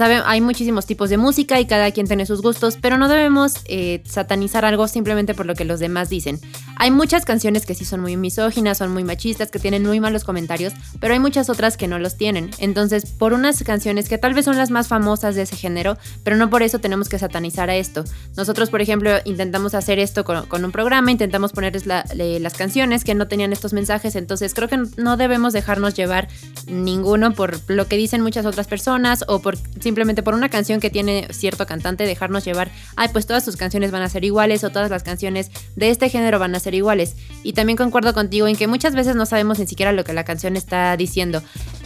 Sabe, 0.02 0.20
hay 0.26 0.42
muchísimos 0.42 0.88
tipos 0.88 1.12
de 1.12 1.18
música 1.18 1.60
y 1.60 1.68
cada 1.68 1.92
quien 1.92 2.08
tiene 2.08 2.26
sus 2.26 2.42
gustos, 2.42 2.76
pero 2.82 2.98
no 2.98 3.08
debemos 3.08 3.54
eh, 3.66 4.02
satanizar 4.04 4.66
algo 4.66 4.88
simplemente 4.88 5.36
por 5.36 5.46
lo 5.46 5.54
que 5.54 5.64
los 5.64 5.80
demás 5.80 6.10
dicen. 6.10 6.40
Hay 6.78 6.90
muchas 6.90 7.24
canciones 7.24 7.68
que 7.68 7.76
sí 7.76 7.86
son 7.86 8.00
muy 8.02 8.18
misóginas, 8.18 8.80
son 8.80 8.92
muy 8.92 9.04
machistas, 9.04 9.52
que 9.52 9.60
tienen 9.60 9.86
muy 9.86 10.00
malos 10.00 10.24
comentarios, 10.24 10.74
pero 11.00 11.14
hay 11.14 11.20
muchas 11.20 11.52
otras 11.52 11.78
que 11.78 11.88
no 11.88 12.00
los 12.00 12.18
tienen. 12.18 12.50
Entonces, 12.58 13.06
por 13.06 13.34
unas 13.34 13.62
canciones 13.62 14.10
que 14.10 14.18
tal 14.18 14.34
vez 14.34 14.46
son 14.46 14.58
las 14.58 14.72
más 14.72 14.88
famosas 14.88 15.36
de 15.36 15.44
ese 15.44 15.56
género, 15.56 16.00
pero 16.24 16.36
no 16.36 16.50
por 16.50 16.64
eso 16.64 16.80
tenemos 16.80 17.08
que 17.08 17.20
satanizar 17.20 17.70
a 17.70 17.76
esto. 17.76 18.04
Nosotros, 18.36 18.72
por 18.72 18.82
ejemplo, 18.82 19.12
intentamos 19.26 19.76
hacer 19.76 20.00
esto 20.00 20.26
con, 20.26 20.66
un 20.66 20.72
programa, 20.72 21.12
intentamos 21.12 21.52
ponerles 21.52 21.86
las 21.86 22.54
canciones 22.56 23.04
que 23.04 23.14
no 23.14 23.28
tenían 23.28 23.54
estos 23.54 23.72
mensajes, 23.72 24.16
entonces 24.16 24.56
creo 24.56 24.68
que 24.68 24.82
no 24.98 25.16
debemos 25.16 25.54
dejarnos 25.54 25.94
llevar 25.94 26.28
ninguno 26.66 27.34
por 27.34 27.60
lo 27.70 27.88
que 27.88 27.98
dicen 27.98 28.22
muchas 28.22 28.48
otras 28.48 28.66
personas 28.66 29.26
o 29.28 29.44
por 29.44 29.60
por 30.24 30.34
una 30.34 30.50
canción 30.50 30.80
que 30.80 30.90
tiene 30.90 31.28
cierto 31.32 31.66
cantante, 31.66 32.06
dejarnos 32.06 32.46
llevar, 32.46 32.72
ay, 32.96 33.10
pues 33.12 33.26
todas 33.26 33.44
sus 33.44 33.58
canciones 33.58 33.92
van 33.92 34.02
a 34.02 34.10
ser 34.10 34.24
iguales 34.24 34.64
o 34.64 34.70
todas 34.70 34.90
las 34.90 35.04
canciones 35.04 35.52
de 35.76 35.90
este 35.90 36.10
género 36.10 36.40
van 36.40 36.56
a 36.56 36.60
ser 36.60 36.74
iguales. 36.74 37.16
Y 37.44 37.54
también 37.54 37.78
concuerdo 37.78 38.14
contigo 38.14 38.48
en 38.48 38.56
que 38.56 38.68
muchas 38.68 38.96
veces 38.96 39.16
no 39.16 39.26
sabemos 39.26 39.60
ni 39.60 39.68
siquiera 39.68 39.92
lo 39.92 40.04
que 40.04 40.14
la 40.14 40.24
canción 40.24 40.56
está 40.58 40.96
diciendo. 40.98 41.42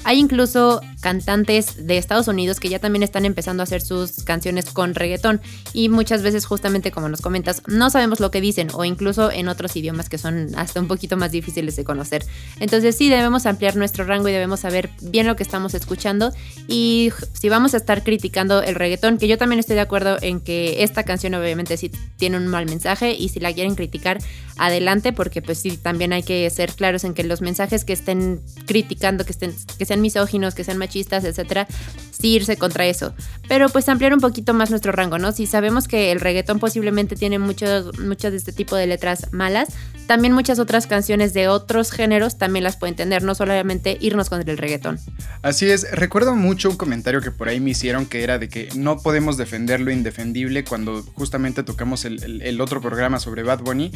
Hay 0.06 0.20
incluso 0.20 0.82
cantantes 1.02 1.88
de 1.88 1.98
Estados 1.98 2.28
Unidos 2.28 2.60
que 2.60 2.70
ya 2.70 2.78
también 2.78 3.02
están 3.02 3.26
empezando 3.26 3.62
a 3.62 3.66
hacer 3.66 3.82
sus 3.82 4.24
canciones 4.24 4.66
con 4.66 4.94
reggaetón 4.94 5.42
y 5.74 5.90
muchas 5.90 6.22
veces 6.22 6.46
justamente 6.46 6.92
como 6.92 7.10
nos 7.10 7.22
comentas 7.22 7.64
no 7.68 7.90
sabemos 7.90 8.20
lo 8.20 8.30
que 8.30 8.40
dicen 8.40 8.68
o 8.74 8.86
incluso 8.86 9.32
en 9.32 9.48
otros 9.48 9.76
idiomas 9.76 10.08
que 10.08 10.20
son 10.20 10.52
hasta 10.56 10.80
un 10.80 10.88
poquito 10.88 11.18
más 11.18 11.32
difíciles 11.32 11.76
de 11.76 11.84
conocer. 11.84 12.24
Entonces 12.60 12.96
sí 12.96 13.10
debemos 13.10 13.48
ampliar 13.48 13.76
nuestro 13.76 14.06
rango 14.06 14.30
y 14.30 14.32
debemos 14.32 14.60
saber 14.60 14.92
bien 15.02 15.26
lo 15.26 15.36
que 15.36 15.42
estamos 15.42 15.74
escuchando 15.74 16.32
y 16.68 17.12
si 17.34 17.50
vamos 17.50 17.74
a 17.74 17.78
estar 17.78 18.04
criticando 18.04 18.62
el 18.62 18.76
reggaetón, 18.76 19.18
que 19.18 19.28
yo 19.28 19.40
también 19.40 19.60
estoy 19.60 19.76
de 19.76 19.82
acuerdo 19.82 20.18
en 20.22 20.40
que 20.40 20.84
esta 20.84 21.02
canción 21.02 21.34
obviamente 21.34 21.78
sí 21.78 21.92
tiene 22.18 22.38
un 22.38 22.46
mal 22.46 22.68
mensaje 22.68 23.14
y 23.14 23.30
si 23.30 23.40
la 23.40 23.52
quieren 23.54 23.74
criticar 23.74 24.20
adelante 24.58 25.14
porque 25.14 25.42
pues 25.42 25.60
sí 25.60 25.78
también 25.78 26.14
hay 26.14 26.24
que 26.24 26.50
ser 26.50 26.74
claros 26.74 27.04
en 27.04 27.14
que 27.14 27.24
los 27.24 27.42
mensajes 27.42 27.86
que 27.86 27.94
estén 27.94 28.42
criticando 28.66 29.26
que 29.26 29.32
estén 29.32 29.54
que 29.78 29.86
sean 29.86 30.02
misóginos, 30.02 30.56
que 30.56 30.64
sean 30.64 30.78
machistas, 30.78 31.24
etcétera, 31.24 31.68
sí 32.12 32.36
irse 32.36 32.58
contra 32.58 32.86
eso. 32.86 33.14
Pero 33.48 33.70
pues 33.70 33.90
ampliar 33.90 34.14
un 34.14 34.20
poquito 34.20 34.54
más 34.54 34.70
nuestro 34.70 34.92
rango, 34.92 35.18
¿no? 35.18 35.32
Si 35.32 35.46
sabemos 35.46 35.88
que 35.88 36.12
el 36.12 36.20
reggaetón 36.20 36.60
posiblemente 36.60 37.16
tiene 37.16 37.40
muchos, 37.40 37.98
muchos 38.00 38.32
de 38.32 38.38
este 38.38 38.54
tipo 38.54 38.76
de 38.76 38.88
letras 38.88 39.32
malas, 39.32 39.70
también 40.08 40.34
muchas 40.34 40.60
otras 40.60 40.88
canciones 40.88 41.34
de 41.34 41.48
otros 41.48 41.92
géneros 41.92 42.38
también 42.38 42.64
las 42.64 42.78
pueden 42.78 42.96
tener, 42.96 43.24
no 43.24 43.36
solamente 43.36 43.98
irnos 44.00 44.30
con 44.30 44.48
el 44.48 44.58
reggaetón. 44.58 45.00
Así 45.42 45.70
es, 45.70 45.90
recuerdo 45.92 46.36
mucho 46.36 46.70
un 46.70 46.78
comentario 46.78 47.22
que 47.22 47.32
por 47.32 47.50
ahí 47.50 47.60
me 47.60 47.72
hicieron 47.72 48.06
que 48.06 48.24
era 48.24 48.38
de 48.38 48.50
que 48.50 48.70
no 48.76 49.00
podemos 49.00 49.38
defender 49.38 49.82
lo 49.82 49.92
indefendible 49.92 50.64
cuando 50.64 51.04
justamente 51.14 51.64
tocamos 51.64 52.06
el 52.06 52.62
otro 52.62 52.82
programa 52.82 53.20
sobre 53.20 53.44
Bad 53.44 53.60
Bunny 53.60 53.92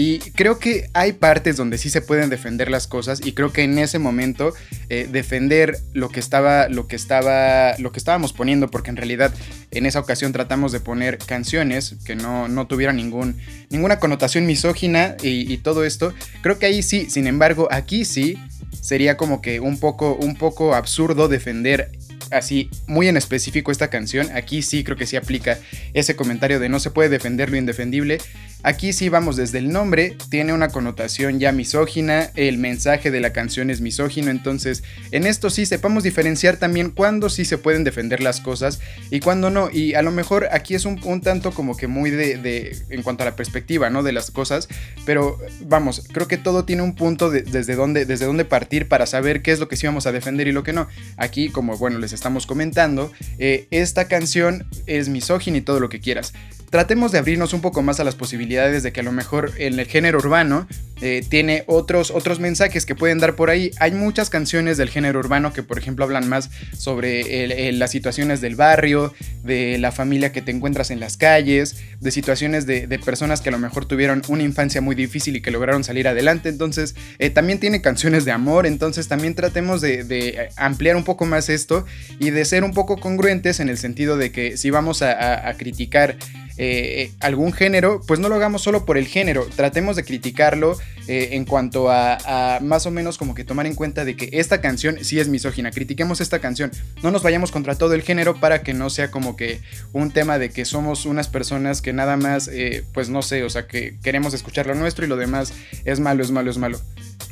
y 0.00 0.20
creo 0.20 0.60
que 0.60 0.90
hay 0.94 1.14
partes 1.14 1.56
donde 1.56 1.76
sí 1.76 1.90
se 1.90 2.00
pueden 2.00 2.30
defender 2.30 2.70
las 2.70 2.86
cosas 2.86 3.20
y 3.20 3.32
creo 3.32 3.52
que 3.52 3.64
en 3.64 3.78
ese 3.78 3.98
momento 3.98 4.54
eh, 4.90 5.08
defender 5.10 5.76
lo 5.92 6.08
que 6.08 6.20
estaba, 6.20 6.68
lo 6.68 6.86
que 6.86 6.94
estaba, 6.94 7.76
lo 7.78 7.90
que 7.90 7.98
estábamos 7.98 8.32
poniendo, 8.32 8.68
porque 8.68 8.90
en 8.90 8.96
realidad 8.96 9.34
en 9.72 9.86
esa 9.86 9.98
ocasión 9.98 10.30
tratamos 10.30 10.70
de 10.70 10.78
poner 10.78 11.18
canciones 11.18 11.96
que 12.04 12.14
no, 12.14 12.46
no 12.46 12.68
tuvieran 12.68 12.94
ningún, 12.94 13.38
ninguna 13.70 13.98
connotación 13.98 14.46
misógina 14.46 15.16
y, 15.20 15.52
y 15.52 15.58
todo 15.58 15.84
esto. 15.84 16.14
Creo 16.42 16.60
que 16.60 16.66
ahí 16.66 16.84
sí, 16.84 17.10
sin 17.10 17.26
embargo, 17.26 17.66
aquí 17.72 18.04
sí 18.04 18.38
sería 18.80 19.16
como 19.16 19.42
que 19.42 19.58
un 19.58 19.80
poco, 19.80 20.14
un 20.14 20.36
poco 20.36 20.76
absurdo 20.76 21.26
defender 21.26 21.90
así 22.30 22.70
muy 22.86 23.08
en 23.08 23.16
específico 23.16 23.72
esta 23.72 23.90
canción. 23.90 24.28
Aquí 24.34 24.62
sí 24.62 24.84
creo 24.84 24.96
que 24.96 25.06
sí 25.06 25.16
aplica 25.16 25.58
ese 25.94 26.16
comentario 26.16 26.60
de 26.60 26.68
no 26.68 26.80
se 26.80 26.90
puede 26.90 27.08
defender 27.08 27.50
lo 27.50 27.56
indefendible. 27.56 28.18
Aquí 28.64 28.92
sí 28.92 29.08
vamos 29.08 29.36
desde 29.36 29.58
el 29.58 29.70
nombre, 29.70 30.16
tiene 30.30 30.52
una 30.52 30.68
connotación 30.68 31.38
ya 31.38 31.52
misógina, 31.52 32.32
el 32.34 32.58
mensaje 32.58 33.12
de 33.12 33.20
la 33.20 33.32
canción 33.32 33.70
es 33.70 33.80
misógino, 33.80 34.32
entonces 34.32 34.82
en 35.12 35.26
esto 35.28 35.48
sí 35.48 35.64
sepamos 35.64 36.02
diferenciar 36.02 36.56
también 36.56 36.90
cuándo 36.90 37.30
sí 37.30 37.44
se 37.44 37.56
pueden 37.56 37.84
defender 37.84 38.20
las 38.20 38.40
cosas 38.40 38.80
y 39.10 39.20
cuándo 39.20 39.50
no. 39.50 39.70
Y 39.70 39.94
a 39.94 40.02
lo 40.02 40.10
mejor 40.10 40.48
aquí 40.50 40.74
es 40.74 40.84
un, 40.84 40.98
tanto 41.20 41.52
como 41.52 41.76
que 41.76 41.86
muy 41.86 42.10
de, 42.10 42.76
en 42.90 43.02
cuanto 43.02 43.22
a 43.22 43.26
la 43.26 43.36
perspectiva, 43.36 43.90
¿no? 43.90 44.02
De 44.02 44.12
las 44.12 44.32
cosas, 44.32 44.68
pero 45.06 45.38
vamos, 45.60 46.04
creo 46.12 46.26
que 46.26 46.36
todo 46.36 46.64
tiene 46.64 46.82
un 46.82 46.96
punto 46.96 47.30
desde, 47.30 47.76
dónde, 47.76 48.06
desde 48.06 48.26
dónde 48.26 48.44
partir 48.44 48.88
para 48.88 49.06
saber 49.06 49.40
qué 49.40 49.52
es 49.52 49.60
lo 49.60 49.68
que 49.68 49.76
sí 49.76 49.86
vamos 49.86 50.06
a 50.06 50.12
defender 50.12 50.48
y 50.48 50.52
lo 50.52 50.64
que 50.64 50.72
no. 50.72 50.88
Aquí, 51.16 51.48
como 51.48 51.76
bueno, 51.76 52.00
les 52.00 52.12
estamos 52.12 52.44
comentando, 52.44 53.12
eh, 53.38 53.68
esta 53.70 54.08
canción 54.08 54.66
es 54.86 55.08
misógina 55.08 55.58
y 55.58 55.60
todo 55.60 55.78
lo 55.78 55.88
que 55.88 56.00
quieras 56.00 56.32
tratemos 56.70 57.12
de 57.12 57.18
abrirnos 57.18 57.52
un 57.52 57.60
poco 57.60 57.82
más 57.82 58.00
a 58.00 58.04
las 58.04 58.14
posibilidades 58.14 58.82
de 58.82 58.92
que 58.92 59.00
a 59.00 59.02
lo 59.02 59.12
mejor 59.12 59.52
en 59.58 59.78
el 59.78 59.86
género 59.86 60.18
urbano 60.18 60.66
eh, 61.00 61.24
tiene 61.28 61.62
otros, 61.66 62.10
otros 62.10 62.40
mensajes 62.40 62.84
que 62.84 62.94
pueden 62.94 63.18
dar 63.18 63.36
por 63.36 63.50
ahí. 63.50 63.70
Hay 63.78 63.92
muchas 63.92 64.30
canciones 64.30 64.76
del 64.76 64.88
género 64.90 65.20
urbano 65.20 65.52
que, 65.52 65.62
por 65.62 65.78
ejemplo, 65.78 66.04
hablan 66.04 66.28
más 66.28 66.50
sobre 66.76 67.72
las 67.72 67.90
situaciones 67.90 68.40
del 68.40 68.56
barrio, 68.56 69.14
de 69.44 69.78
la 69.78 69.92
familia 69.92 70.32
que 70.32 70.42
te 70.42 70.50
encuentras 70.50 70.90
en 70.90 70.98
las 70.98 71.16
calles, 71.16 71.76
de 72.00 72.10
situaciones 72.10 72.66
de, 72.66 72.98
personas 73.04 73.40
que 73.40 73.48
a 73.48 73.52
lo 73.52 73.58
mejor 73.58 73.86
tuvieron 73.86 74.22
una 74.28 74.42
infancia 74.42 74.80
muy 74.80 74.96
difícil 74.96 75.36
y 75.36 75.40
que 75.40 75.50
lograron 75.50 75.84
salir 75.84 76.08
adelante. 76.08 76.48
Entonces, 76.48 76.96
eh, 77.18 77.30
también 77.30 77.60
tiene 77.60 77.80
canciones 77.80 78.24
de 78.24 78.32
amor. 78.32 78.66
Entonces, 78.66 79.06
también 79.06 79.34
tratemos 79.34 79.80
de, 79.80 80.48
ampliar 80.56 80.96
un 80.96 81.04
poco 81.04 81.26
más 81.26 81.48
esto 81.48 81.86
y 82.18 82.30
de 82.30 82.44
ser 82.44 82.64
un 82.64 82.74
poco 82.74 82.98
congruentes 82.98 83.60
en 83.60 83.68
el 83.68 83.78
sentido 83.78 84.16
de 84.16 84.32
que 84.32 84.56
si 84.56 84.70
vamos 84.70 85.02
a, 85.02 85.54
criticar 85.58 86.16
eh, 86.58 87.12
algún 87.20 87.52
género, 87.52 88.02
pues 88.06 88.20
no 88.20 88.28
lo 88.28 88.34
hagamos 88.34 88.62
solo 88.62 88.84
por 88.84 88.98
el 88.98 89.06
género, 89.06 89.46
tratemos 89.56 89.96
de 89.96 90.04
criticarlo 90.04 90.76
eh, 91.08 91.30
en 91.32 91.46
cuanto 91.46 91.90
a, 91.90 92.58
más 92.62 92.84
o 92.84 92.90
menos 92.90 93.16
como 93.16 93.34
que 93.34 93.42
tomar 93.42 93.66
en 93.66 93.74
cuenta 93.74 94.04
de 94.04 94.14
que 94.14 94.28
esta 94.32 94.60
canción 94.60 95.02
sí 95.02 95.18
es 95.18 95.28
misógina. 95.28 95.70
Critiquemos 95.70 96.20
esta 96.20 96.38
canción. 96.38 96.70
No 97.02 97.10
nos 97.10 97.22
vayamos 97.22 97.50
contra 97.50 97.74
todo 97.76 97.94
el 97.94 98.02
género 98.02 98.38
para 98.38 98.62
que 98.62 98.74
no 98.74 98.90
sea 98.90 99.10
como 99.10 99.34
que 99.34 99.60
un 99.94 100.10
tema 100.10 100.38
de 100.38 100.50
que 100.50 100.66
somos 100.66 101.06
unas 101.06 101.28
personas 101.28 101.80
que 101.80 101.94
nada 101.94 102.18
más, 102.18 102.48
eh, 102.48 102.84
pues 102.92 103.08
no 103.08 103.22
sé, 103.22 103.42
o 103.42 103.50
sea, 103.50 103.66
que 103.66 103.96
queremos 104.02 104.34
escuchar 104.34 104.66
lo 104.66 104.74
nuestro 104.74 105.06
y 105.06 105.08
lo 105.08 105.16
demás 105.16 105.54
es 105.86 105.98
malo, 105.98 106.22
es 106.22 106.30
malo, 106.30 106.50
es 106.50 106.58
malo. 106.58 106.78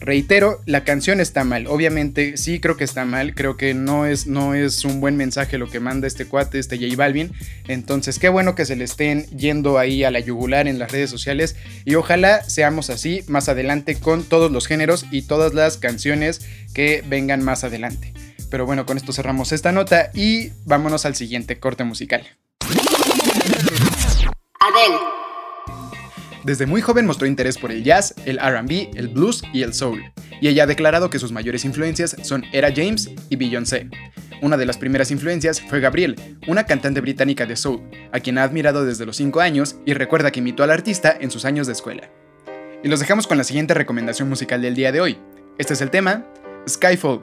Reitero, 0.01 0.61
la 0.67 0.85
canción 0.85 1.21
está 1.21 1.45
mal. 1.45 1.67
Obviamente, 1.67 2.37
sí 2.37 2.61
creo 2.61 2.77
que 2.77 2.85
está 2.85 3.05
mal. 3.05 3.35
Creo 3.35 3.57
que 3.57 3.73
no 3.75 4.07
es, 4.07 4.27
no 4.27 4.55
es 4.55 4.85
un 4.85 5.01
buen 5.01 5.17
mensaje 5.17 5.59
lo 5.59 5.71
que 5.71 5.81
manda 5.81 6.07
este 6.07 6.27
cuate, 6.27 6.59
este 6.59 6.79
J 6.79 6.97
Balvin. 6.97 7.33
Entonces, 7.67 8.19
qué 8.19 8.29
bueno 8.29 8.55
que 8.55 8.67
se 8.67 8.77
le 8.77 8.85
estén 8.85 9.25
yendo 9.37 9.79
ahí 9.79 10.05
a 10.05 10.11
la 10.11 10.21
yugular 10.21 10.69
en 10.69 10.79
las 10.79 10.93
redes 10.93 11.09
sociales. 11.09 11.57
Y 11.85 11.95
ojalá 11.95 12.43
seamos 12.45 12.91
así 12.91 13.23
más 13.27 13.49
adelante 13.49 13.66
con 14.01 14.25
todos 14.25 14.51
los 14.51 14.67
géneros 14.67 15.07
y 15.11 15.23
todas 15.23 15.55
las 15.55 15.77
canciones 15.77 16.41
que 16.75 17.03
vengan 17.07 17.43
más 17.43 17.65
adelante. 17.65 18.13
Pero 18.51 18.67
bueno, 18.67 18.87
con 18.87 18.97
esto 18.97 19.13
cerramos 19.13 19.53
esta 19.53 19.73
nota 19.73 20.11
y 20.15 20.51
vámonos 20.65 21.05
al 21.05 21.15
siguiente 21.15 21.59
corte 21.59 21.85
musical. 21.85 22.27
Adele. 24.61 24.99
Desde 26.45 26.67
muy 26.67 26.81
joven 26.81 27.07
mostró 27.07 27.27
interés 27.27 27.59
por 27.59 27.73
el 27.73 27.83
jazz, 27.83 28.15
el 28.25 28.39
RB, 28.39 28.97
el 28.97 29.09
blues 29.09 29.43
y 29.53 29.63
el 29.63 29.75
soul, 29.75 30.05
y 30.41 30.47
ella 30.47 30.63
ha 30.63 30.67
declarado 30.67 31.11
que 31.11 31.19
sus 31.19 31.33
mayores 31.33 31.65
influencias 31.65 32.17
son 32.23 32.45
Era 32.53 32.73
James 32.75 33.11
y 33.29 33.37
Beyoncé. 33.37 33.91
Una 34.43 34.57
de 34.57 34.67
las 34.67 34.79
primeras 34.79 35.11
influencias 35.11 35.61
fue 35.61 35.81
Gabrielle, 35.81 36.37
una 36.47 36.65
cantante 36.65 37.01
británica 37.01 37.47
de 37.47 37.57
soul, 37.57 37.83
a 38.13 38.21
quien 38.21 38.39
ha 38.39 38.45
admirado 38.45 38.85
desde 38.85 39.07
los 39.07 39.17
5 39.17 39.41
años 39.41 39.77
y 39.85 39.95
recuerda 39.95 40.31
que 40.31 40.39
imitó 40.39 40.63
al 40.63 40.71
artista 40.71 41.17
en 41.19 41.33
sus 41.33 41.45
años 41.45 41.67
de 41.67 41.73
escuela. 41.73 42.11
Y 42.83 42.89
los 42.89 43.01
dejamos 43.01 43.27
con 43.27 43.39
la 43.39 43.45
siguiente 43.45 43.75
recomendación 43.75 44.29
musical 44.29 44.63
del 44.63 44.75
día 44.75 44.93
de 44.93 45.01
hoy. 45.01 45.19
Este 45.59 45.75
es 45.75 45.81
el 45.81 45.91
tema 45.91 46.25
Skyfall. 46.69 47.23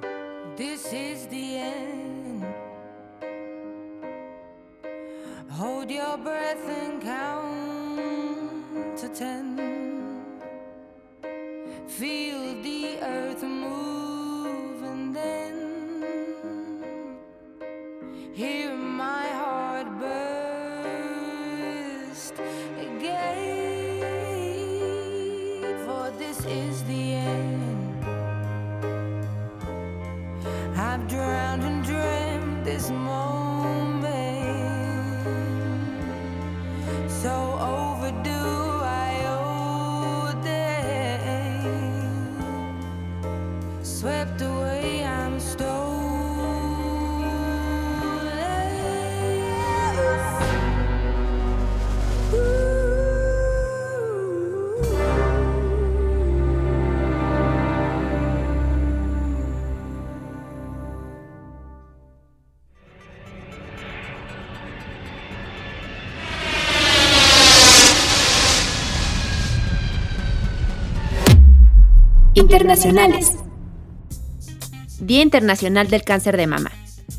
Feel 11.87 12.61
the 12.63 12.97
earth 13.03 13.43
move 13.43 14.81
and 14.83 15.15
then 15.15 16.83
hear 18.33 18.82
small 32.83 33.22
Día 74.99 75.23
Internacional 75.23 75.87
del 75.87 76.03
Cáncer 76.03 76.37
de 76.37 76.45
Mama. 76.45 76.71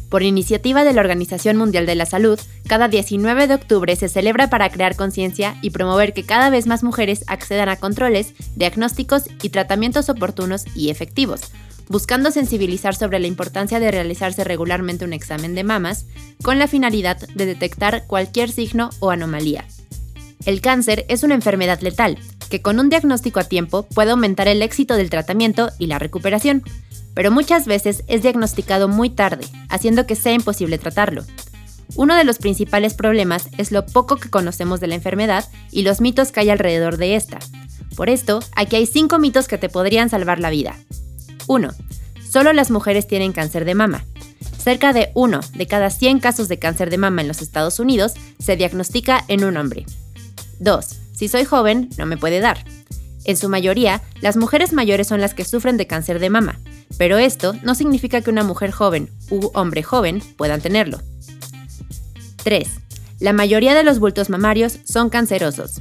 Por 0.09 0.23
iniciativa 0.23 0.85
de 0.85 0.93
la 0.93 1.01
Organización 1.01 1.57
Mundial 1.57 1.87
de 1.87 1.97
la 1.97 2.07
Salud, 2.07 2.39
cada 2.69 2.87
19 2.87 3.49
de 3.49 3.55
octubre 3.55 3.97
se 3.97 4.09
celebra 4.09 4.49
para 4.49 4.71
crear 4.71 4.95
conciencia 4.95 5.57
y 5.61 5.71
promover 5.71 6.13
que 6.13 6.23
cada 6.23 6.51
vez 6.51 6.69
más 6.69 6.85
mujeres 6.85 7.25
accedan 7.27 7.69
a 7.69 7.75
controles, 7.75 8.35
diagnósticos 8.55 9.25
y 9.43 9.49
tratamientos 9.49 10.09
oportunos 10.09 10.67
y 10.77 10.91
efectivos, 10.91 11.51
buscando 11.89 12.31
sensibilizar 12.31 12.95
sobre 12.95 13.19
la 13.19 13.27
importancia 13.27 13.81
de 13.81 13.91
realizarse 13.91 14.45
regularmente 14.45 15.05
un 15.05 15.13
examen 15.13 15.57
de 15.57 15.65
mamas 15.65 16.07
con 16.45 16.61
la 16.61 16.69
finalidad 16.69 17.19
de 17.35 17.47
detectar 17.47 18.07
cualquier 18.07 18.53
signo 18.53 18.91
o 19.01 19.11
anomalía. 19.11 19.65
El 20.47 20.61
cáncer 20.61 21.07
es 21.09 21.25
una 21.25 21.35
enfermedad 21.35 21.81
letal, 21.81 22.19
que 22.49 22.63
con 22.63 22.79
un 22.79 22.89
diagnóstico 22.89 23.41
a 23.41 23.45
tiempo 23.45 23.85
puede 23.85 24.11
aumentar 24.11 24.49
el 24.49 24.63
éxito 24.63 24.95
del 24.97 25.11
tratamiento 25.11 25.71
y 25.79 25.87
la 25.87 25.99
recuperación, 25.99 26.63
pero 27.15 27.31
muchas 27.31 27.67
veces 27.67 28.05
es 28.07 28.23
diagnosticado 28.23 28.89
muy 28.89 29.11
tarde, 29.11 29.47
haciendo 29.69 30.07
que 30.07 30.17
sea 30.17 30.33
imposible 30.33 30.79
tratarlo. 30.79 31.25
Uno 31.97 32.17
de 32.17 32.25
los 32.25 32.39
principales 32.39 32.95
problemas 32.95 33.49
es 33.57 33.71
lo 33.71 33.87
poco 33.87 34.17
que 34.17 34.31
conocemos 34.31 34.81
de 34.81 34.89
la 34.89 34.97
enfermedad 34.97 35.45
y 35.71 35.83
los 35.83 36.01
mitos 36.01 36.33
que 36.33 36.41
hay 36.41 36.51
alrededor 36.51 36.97
de 36.97 37.15
esta. 37.15 37.39
Por 37.97 38.11
esto, 38.11 38.41
aquí 38.57 38.77
hay 38.77 38.87
5 38.87 39.19
mitos 39.19 39.47
que 39.47 39.59
te 39.59 39.69
podrían 39.69 40.11
salvar 40.11 40.41
la 40.41 40.51
vida. 40.51 40.77
1. 41.47 41.71
Solo 42.29 42.53
las 42.53 42.71
mujeres 42.71 43.07
tienen 43.07 43.33
cáncer 43.33 43.65
de 43.65 43.77
mama. 43.77 44.05
Cerca 44.59 44.93
de 44.93 45.11
1 45.15 45.41
de 45.55 45.67
cada 45.67 45.91
100 45.91 46.19
casos 46.19 46.49
de 46.49 46.59
cáncer 46.59 46.91
de 46.91 46.99
mama 46.99 47.21
en 47.21 47.29
los 47.29 47.43
Estados 47.43 47.79
Unidos 47.79 48.15
se 48.41 48.57
diagnostica 48.57 49.25
en 49.29 49.45
un 49.45 49.57
hombre. 49.57 49.87
2. 50.59 51.04
Si 51.15 51.29
soy 51.29 51.45
joven, 51.45 51.89
no 51.97 52.07
me 52.07 52.17
puede 52.17 52.41
dar. 52.41 52.65
En 53.25 53.37
su 53.37 53.49
mayoría, 53.49 54.03
las 54.21 54.37
mujeres 54.37 54.73
mayores 54.73 55.07
son 55.09 55.21
las 55.21 55.33
que 55.33 55.45
sufren 55.45 55.77
de 55.77 55.87
cáncer 55.87 56.19
de 56.19 56.29
mama, 56.29 56.59
pero 56.99 57.17
esto 57.19 57.55
no 57.63 57.75
significa 57.75 58.21
que 58.21 58.31
una 58.31 58.45
mujer 58.45 58.71
joven 58.71 59.11
u 59.31 59.51
hombre 59.55 59.83
joven 59.83 60.23
puedan 60.37 60.61
tenerlo. 60.61 61.01
3. 62.43 62.69
La 63.21 63.33
mayoría 63.33 63.75
de 63.75 63.85
los 63.85 63.99
bultos 63.99 64.29
mamarios 64.29 64.81
son 64.85 65.09
cancerosos. 65.09 65.81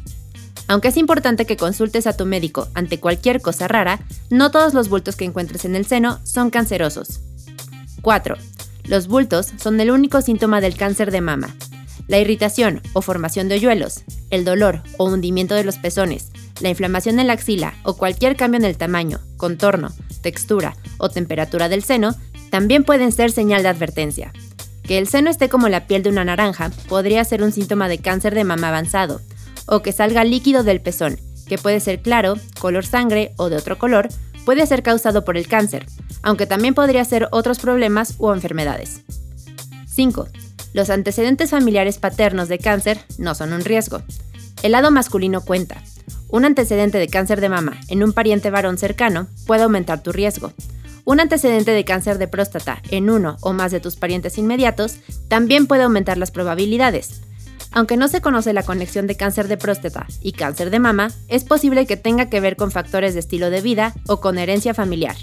Aunque 0.68 0.88
es 0.88 0.98
importante 0.98 1.46
que 1.46 1.58
consultes 1.58 2.08
a 2.08 2.16
tu 2.16 2.26
médico 2.26 2.70
ante 2.74 3.00
cualquier 3.00 3.42
cosa 3.42 3.68
rara, 3.68 4.00
no 4.30 4.50
todos 4.50 4.74
los 4.74 4.88
bultos 4.88 5.18
que 5.18 5.26
encuentres 5.26 5.66
en 5.66 5.76
el 5.76 5.86
seno 5.86 6.20
son 6.24 6.50
cancerosos. 6.50 7.20
4. 8.02 8.38
Los 8.86 9.08
bultos 9.08 9.52
son 9.58 9.80
el 9.82 9.92
único 9.92 10.22
síntoma 10.22 10.62
del 10.62 10.78
cáncer 10.78 11.12
de 11.12 11.22
mama. 11.22 11.54
La 12.08 12.20
irritación 12.20 12.82
o 12.94 13.02
formación 13.02 13.48
de 13.48 13.56
hoyuelos, 13.56 14.04
el 14.30 14.44
dolor 14.46 14.84
o 14.98 15.06
hundimiento 15.06 15.56
de 15.56 15.64
los 15.64 15.78
pezones, 15.78 16.32
la 16.60 16.70
inflamación 16.70 17.20
en 17.20 17.28
la 17.28 17.34
axila 17.34 17.74
o 17.84 17.96
cualquier 17.96 18.36
cambio 18.36 18.60
en 18.60 18.66
el 18.66 18.78
tamaño, 18.78 19.20
contorno, 19.38 19.92
textura 20.22 20.76
o 20.98 21.10
temperatura 21.10 21.70
del 21.70 21.84
seno 21.84 22.16
también 22.50 22.84
pueden 22.84 23.12
ser 23.12 23.32
señal 23.32 23.64
de 23.64 23.70
advertencia. 23.70 24.32
Que 24.84 24.98
el 24.98 25.08
seno 25.08 25.30
esté 25.30 25.50
como 25.50 25.70
la 25.70 25.88
piel 25.88 26.04
de 26.04 26.10
una 26.10 26.26
naranja 26.26 26.72
podría 26.90 27.24
ser 27.24 27.42
un 27.42 27.52
síntoma 27.52 27.88
de 27.88 28.00
cáncer 28.00 28.36
de 28.36 28.44
mama 28.44 28.68
avanzado, 28.68 29.22
o 29.66 29.82
que 29.82 29.94
salga 29.94 30.24
líquido 30.24 30.64
del 30.64 30.82
pezón, 30.82 31.20
que 31.48 31.58
puede 31.58 31.80
ser 31.80 32.02
claro, 32.02 32.36
color 32.60 32.86
sangre 32.86 33.34
o 33.38 33.50
de 33.50 33.56
otro 33.56 33.80
color, 33.80 34.10
puede 34.46 34.66
ser 34.68 34.84
causado 34.84 35.24
por 35.24 35.38
el 35.38 35.48
cáncer, 35.48 35.86
aunque 36.22 36.46
también 36.46 36.74
podría 36.74 37.06
ser 37.06 37.28
otros 37.32 37.60
problemas 37.60 38.16
o 38.18 38.34
enfermedades. 38.34 39.02
5. 39.88 40.28
Los 40.74 40.90
antecedentes 40.90 41.52
familiares 41.52 42.00
paternos 42.00 42.50
de 42.50 42.58
cáncer 42.58 43.00
no 43.18 43.36
son 43.36 43.54
un 43.54 43.64
riesgo. 43.64 44.02
El 44.64 44.72
lado 44.72 44.90
masculino 44.90 45.42
cuenta, 45.42 45.84
un 46.30 46.46
antecedente 46.46 46.98
de 46.98 47.08
cáncer 47.08 47.42
de 47.42 47.50
mama 47.50 47.80
en 47.90 48.04
un 48.04 48.12
pariente 48.12 48.50
varón 48.50 48.80
cercano 48.80 49.28
puede 49.46 49.64
aumentar 49.64 50.02
tu 50.02 50.12
riesgo. 50.12 50.52
Un 51.06 51.20
antecedente 51.20 51.72
de 51.72 51.86
cáncer 51.86 52.18
de 52.18 52.28
próstata 52.28 52.82
en 52.90 53.10
uno 53.10 53.38
o 53.42 53.54
más 53.54 53.72
de 53.72 53.80
tus 53.80 53.98
parientes 53.98 54.38
inmediatos 54.40 54.96
también 55.28 55.68
puede 55.68 55.84
aumentar 55.84 56.18
las 56.18 56.32
probabilidades. 56.32 57.22
Aunque 57.72 57.98
no 57.98 58.08
se 58.08 58.22
conoce 58.22 58.54
la 58.54 58.64
conexión 58.64 59.06
de 59.06 59.16
cáncer 59.16 59.48
de 59.48 59.58
próstata 59.58 60.08
y 60.22 60.32
cáncer 60.32 60.72
de 60.72 60.80
mama, 60.80 61.12
es 61.28 61.44
posible 61.44 61.86
que 61.86 61.98
tenga 61.98 62.30
que 62.30 62.40
ver 62.40 62.56
con 62.56 62.72
factores 62.72 63.14
de 63.14 63.20
estilo 63.20 63.52
de 63.52 63.62
vida 63.62 63.94
o 64.08 64.22
con 64.22 64.40
herencia 64.40 64.74
familiar. 64.74 65.18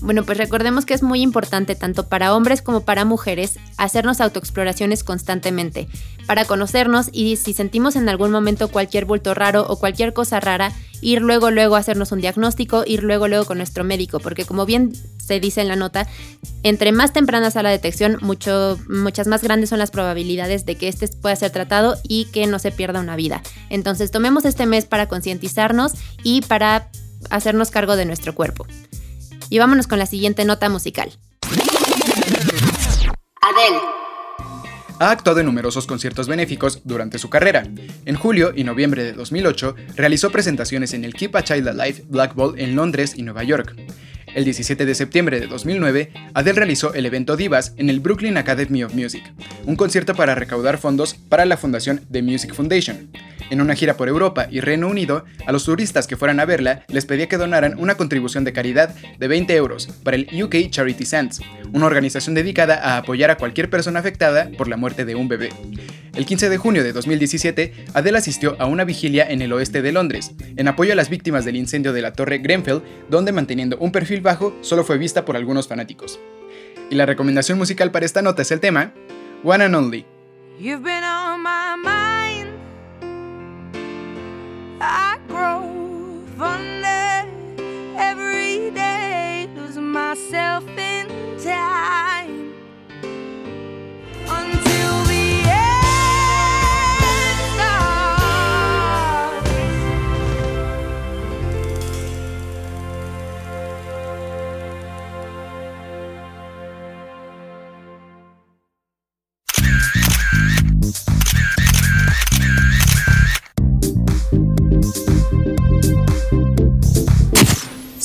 Bueno, 0.00 0.24
pues 0.24 0.38
recordemos 0.38 0.86
que 0.86 0.94
es 0.94 1.02
muy 1.02 1.22
importante 1.22 1.74
tanto 1.74 2.08
para 2.08 2.34
hombres 2.34 2.62
como 2.62 2.82
para 2.82 3.04
mujeres 3.04 3.58
hacernos 3.76 4.20
autoexploraciones 4.20 5.02
constantemente, 5.02 5.88
para 6.26 6.44
conocernos 6.44 7.08
y 7.12 7.36
si 7.36 7.52
sentimos 7.52 7.96
en 7.96 8.08
algún 8.08 8.30
momento 8.30 8.68
cualquier 8.68 9.06
bulto 9.06 9.34
raro 9.34 9.66
o 9.68 9.78
cualquier 9.78 10.12
cosa 10.12 10.38
rara, 10.38 10.72
ir 11.00 11.20
luego 11.20 11.50
luego 11.50 11.74
a 11.74 11.80
hacernos 11.80 12.12
un 12.12 12.20
diagnóstico, 12.20 12.84
ir 12.86 13.02
luego 13.02 13.26
luego 13.26 13.44
con 13.44 13.58
nuestro 13.58 13.82
médico, 13.82 14.20
porque 14.20 14.44
como 14.44 14.66
bien 14.66 14.92
se 15.18 15.40
dice 15.40 15.62
en 15.62 15.68
la 15.68 15.76
nota, 15.76 16.06
entre 16.62 16.92
más 16.92 17.12
temprana 17.12 17.50
sea 17.50 17.64
la 17.64 17.70
detección, 17.70 18.18
mucho, 18.20 18.78
muchas 18.88 19.26
más 19.26 19.42
grandes 19.42 19.70
son 19.70 19.80
las 19.80 19.90
probabilidades 19.90 20.64
de 20.64 20.76
que 20.76 20.88
este 20.88 21.08
pueda 21.08 21.34
ser 21.34 21.50
tratado 21.50 21.96
y 22.04 22.26
que 22.26 22.46
no 22.46 22.60
se 22.60 22.70
pierda 22.70 23.00
una 23.00 23.16
vida. 23.16 23.42
Entonces 23.68 24.12
tomemos 24.12 24.44
este 24.44 24.66
mes 24.66 24.86
para 24.86 25.08
concientizarnos 25.08 25.92
y 26.22 26.42
para 26.42 26.88
hacernos 27.30 27.70
cargo 27.70 27.96
de 27.96 28.04
nuestro 28.04 28.34
cuerpo. 28.34 28.66
Y 29.50 29.58
vámonos 29.58 29.86
con 29.86 29.98
la 29.98 30.06
siguiente 30.06 30.44
nota 30.44 30.68
musical. 30.68 31.12
Adele. 33.40 33.78
Ha 35.00 35.10
actuado 35.12 35.38
en 35.40 35.46
numerosos 35.46 35.86
conciertos 35.86 36.26
benéficos 36.26 36.80
durante 36.84 37.18
su 37.18 37.30
carrera. 37.30 37.64
En 38.04 38.16
julio 38.16 38.52
y 38.54 38.64
noviembre 38.64 39.04
de 39.04 39.12
2008 39.12 39.76
realizó 39.94 40.30
presentaciones 40.30 40.92
en 40.92 41.04
el 41.04 41.14
Keep 41.14 41.36
a 41.36 41.44
Child 41.44 41.68
Alive 41.68 42.04
Black 42.08 42.34
Ball 42.34 42.58
en 42.58 42.74
Londres 42.74 43.14
y 43.16 43.22
Nueva 43.22 43.44
York. 43.44 43.76
El 44.34 44.44
17 44.44 44.84
de 44.84 44.94
septiembre 44.94 45.40
de 45.40 45.46
2009, 45.46 46.12
Adele 46.34 46.58
realizó 46.58 46.92
el 46.94 47.06
evento 47.06 47.36
Divas 47.36 47.74
en 47.76 47.90
el 47.90 48.00
Brooklyn 48.00 48.36
Academy 48.36 48.82
of 48.82 48.94
Music, 48.94 49.22
un 49.64 49.76
concierto 49.76 50.14
para 50.14 50.34
recaudar 50.34 50.78
fondos 50.78 51.14
para 51.14 51.46
la 51.46 51.56
fundación 51.56 52.02
The 52.10 52.22
Music 52.22 52.54
Foundation. 52.54 53.10
En 53.50 53.60
una 53.60 53.74
gira 53.74 53.96
por 53.96 54.08
Europa 54.08 54.46
y 54.50 54.60
Reino 54.60 54.88
Unido, 54.88 55.24
a 55.46 55.52
los 55.52 55.64
turistas 55.64 56.06
que 56.06 56.16
fueran 56.16 56.40
a 56.40 56.44
verla 56.44 56.84
les 56.88 57.06
pedía 57.06 57.28
que 57.28 57.38
donaran 57.38 57.78
una 57.78 57.96
contribución 57.96 58.44
de 58.44 58.52
caridad 58.52 58.94
de 59.18 59.28
20 59.28 59.54
euros 59.56 59.86
para 60.02 60.16
el 60.16 60.28
UK 60.42 60.70
Charity 60.70 61.04
Sands, 61.04 61.40
una 61.72 61.86
organización 61.86 62.34
dedicada 62.34 62.76
a 62.76 62.98
apoyar 62.98 63.30
a 63.30 63.36
cualquier 63.36 63.70
persona 63.70 64.00
afectada 64.00 64.50
por 64.56 64.68
la 64.68 64.76
muerte 64.76 65.04
de 65.04 65.14
un 65.14 65.28
bebé. 65.28 65.50
El 66.14 66.26
15 66.26 66.48
de 66.48 66.56
junio 66.56 66.82
de 66.82 66.92
2017, 66.92 67.86
Adele 67.94 68.18
asistió 68.18 68.56
a 68.58 68.66
una 68.66 68.84
vigilia 68.84 69.24
en 69.28 69.40
el 69.40 69.52
oeste 69.52 69.82
de 69.82 69.92
Londres, 69.92 70.32
en 70.56 70.66
apoyo 70.66 70.92
a 70.92 70.96
las 70.96 71.10
víctimas 71.10 71.44
del 71.44 71.56
incendio 71.56 71.92
de 71.92 72.02
la 72.02 72.12
Torre 72.12 72.38
Grenfell, 72.38 72.82
donde 73.08 73.32
manteniendo 73.32 73.76
un 73.78 73.92
perfil 73.92 74.20
bajo 74.20 74.56
solo 74.60 74.84
fue 74.84 74.98
vista 74.98 75.24
por 75.24 75.36
algunos 75.36 75.68
fanáticos. 75.68 76.18
Y 76.90 76.96
la 76.96 77.06
recomendación 77.06 77.58
musical 77.58 77.90
para 77.90 78.06
esta 78.06 78.22
nota 78.22 78.42
es 78.42 78.50
el 78.50 78.60
tema 78.60 78.92
One 79.44 79.64
and 79.64 79.74
Only. 79.74 80.06
I 84.80 85.18
grow 85.26 86.24
fonder 86.36 87.28
every 87.96 88.70
day, 88.70 89.48
lose 89.56 89.76
myself 89.76 90.66
in 90.68 91.08
time. 91.42 92.17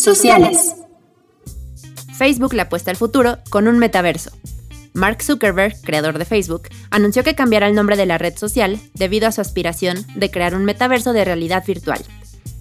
Sociales. 0.04 0.76
Facebook 2.18 2.54
le 2.54 2.64
apuesta 2.64 2.92
al 2.92 2.98
futuro 2.98 3.38
con 3.50 3.70
un 3.70 3.80
metaverso. 3.80 4.32
Mark 4.92 5.24
Zuckerberg, 5.24 5.80
creador 5.82 6.18
de 6.18 6.26
Facebook, 6.26 6.64
anunció 6.92 7.24
que 7.24 7.36
cambiará 7.36 7.70
el 7.70 7.74
nombre 7.74 7.96
de 7.96 8.06
la 8.06 8.18
red 8.18 8.38
social 8.38 8.82
debido 8.96 9.30
a 9.30 9.32
su 9.32 9.40
aspiración 9.40 10.06
de 10.16 10.30
crear 10.30 10.56
un 10.56 10.66
metaverso 10.66 11.14
de 11.14 11.24
realidad 11.24 11.64
virtual. 11.66 12.04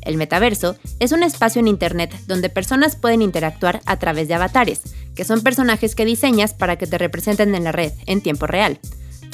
El 0.03 0.19
metaverso 0.19 0.77
es 1.01 1.11
un 1.11 1.25
espacio 1.25 1.59
en 1.59 1.67
Internet 1.67 2.15
donde 2.29 2.49
personas 2.49 2.95
pueden 2.95 3.23
interactuar 3.23 3.81
a 3.87 3.99
través 3.99 4.29
de 4.29 4.35
avatares, 4.35 4.83
que 5.17 5.25
son 5.25 5.43
personajes 5.43 5.97
que 5.97 6.05
diseñas 6.05 6.55
para 6.55 6.77
que 6.77 6.87
te 6.87 6.97
representen 6.97 7.57
en 7.57 7.65
la 7.65 7.73
red 7.73 7.91
en 8.07 8.21
tiempo 8.21 8.47
real. 8.47 8.79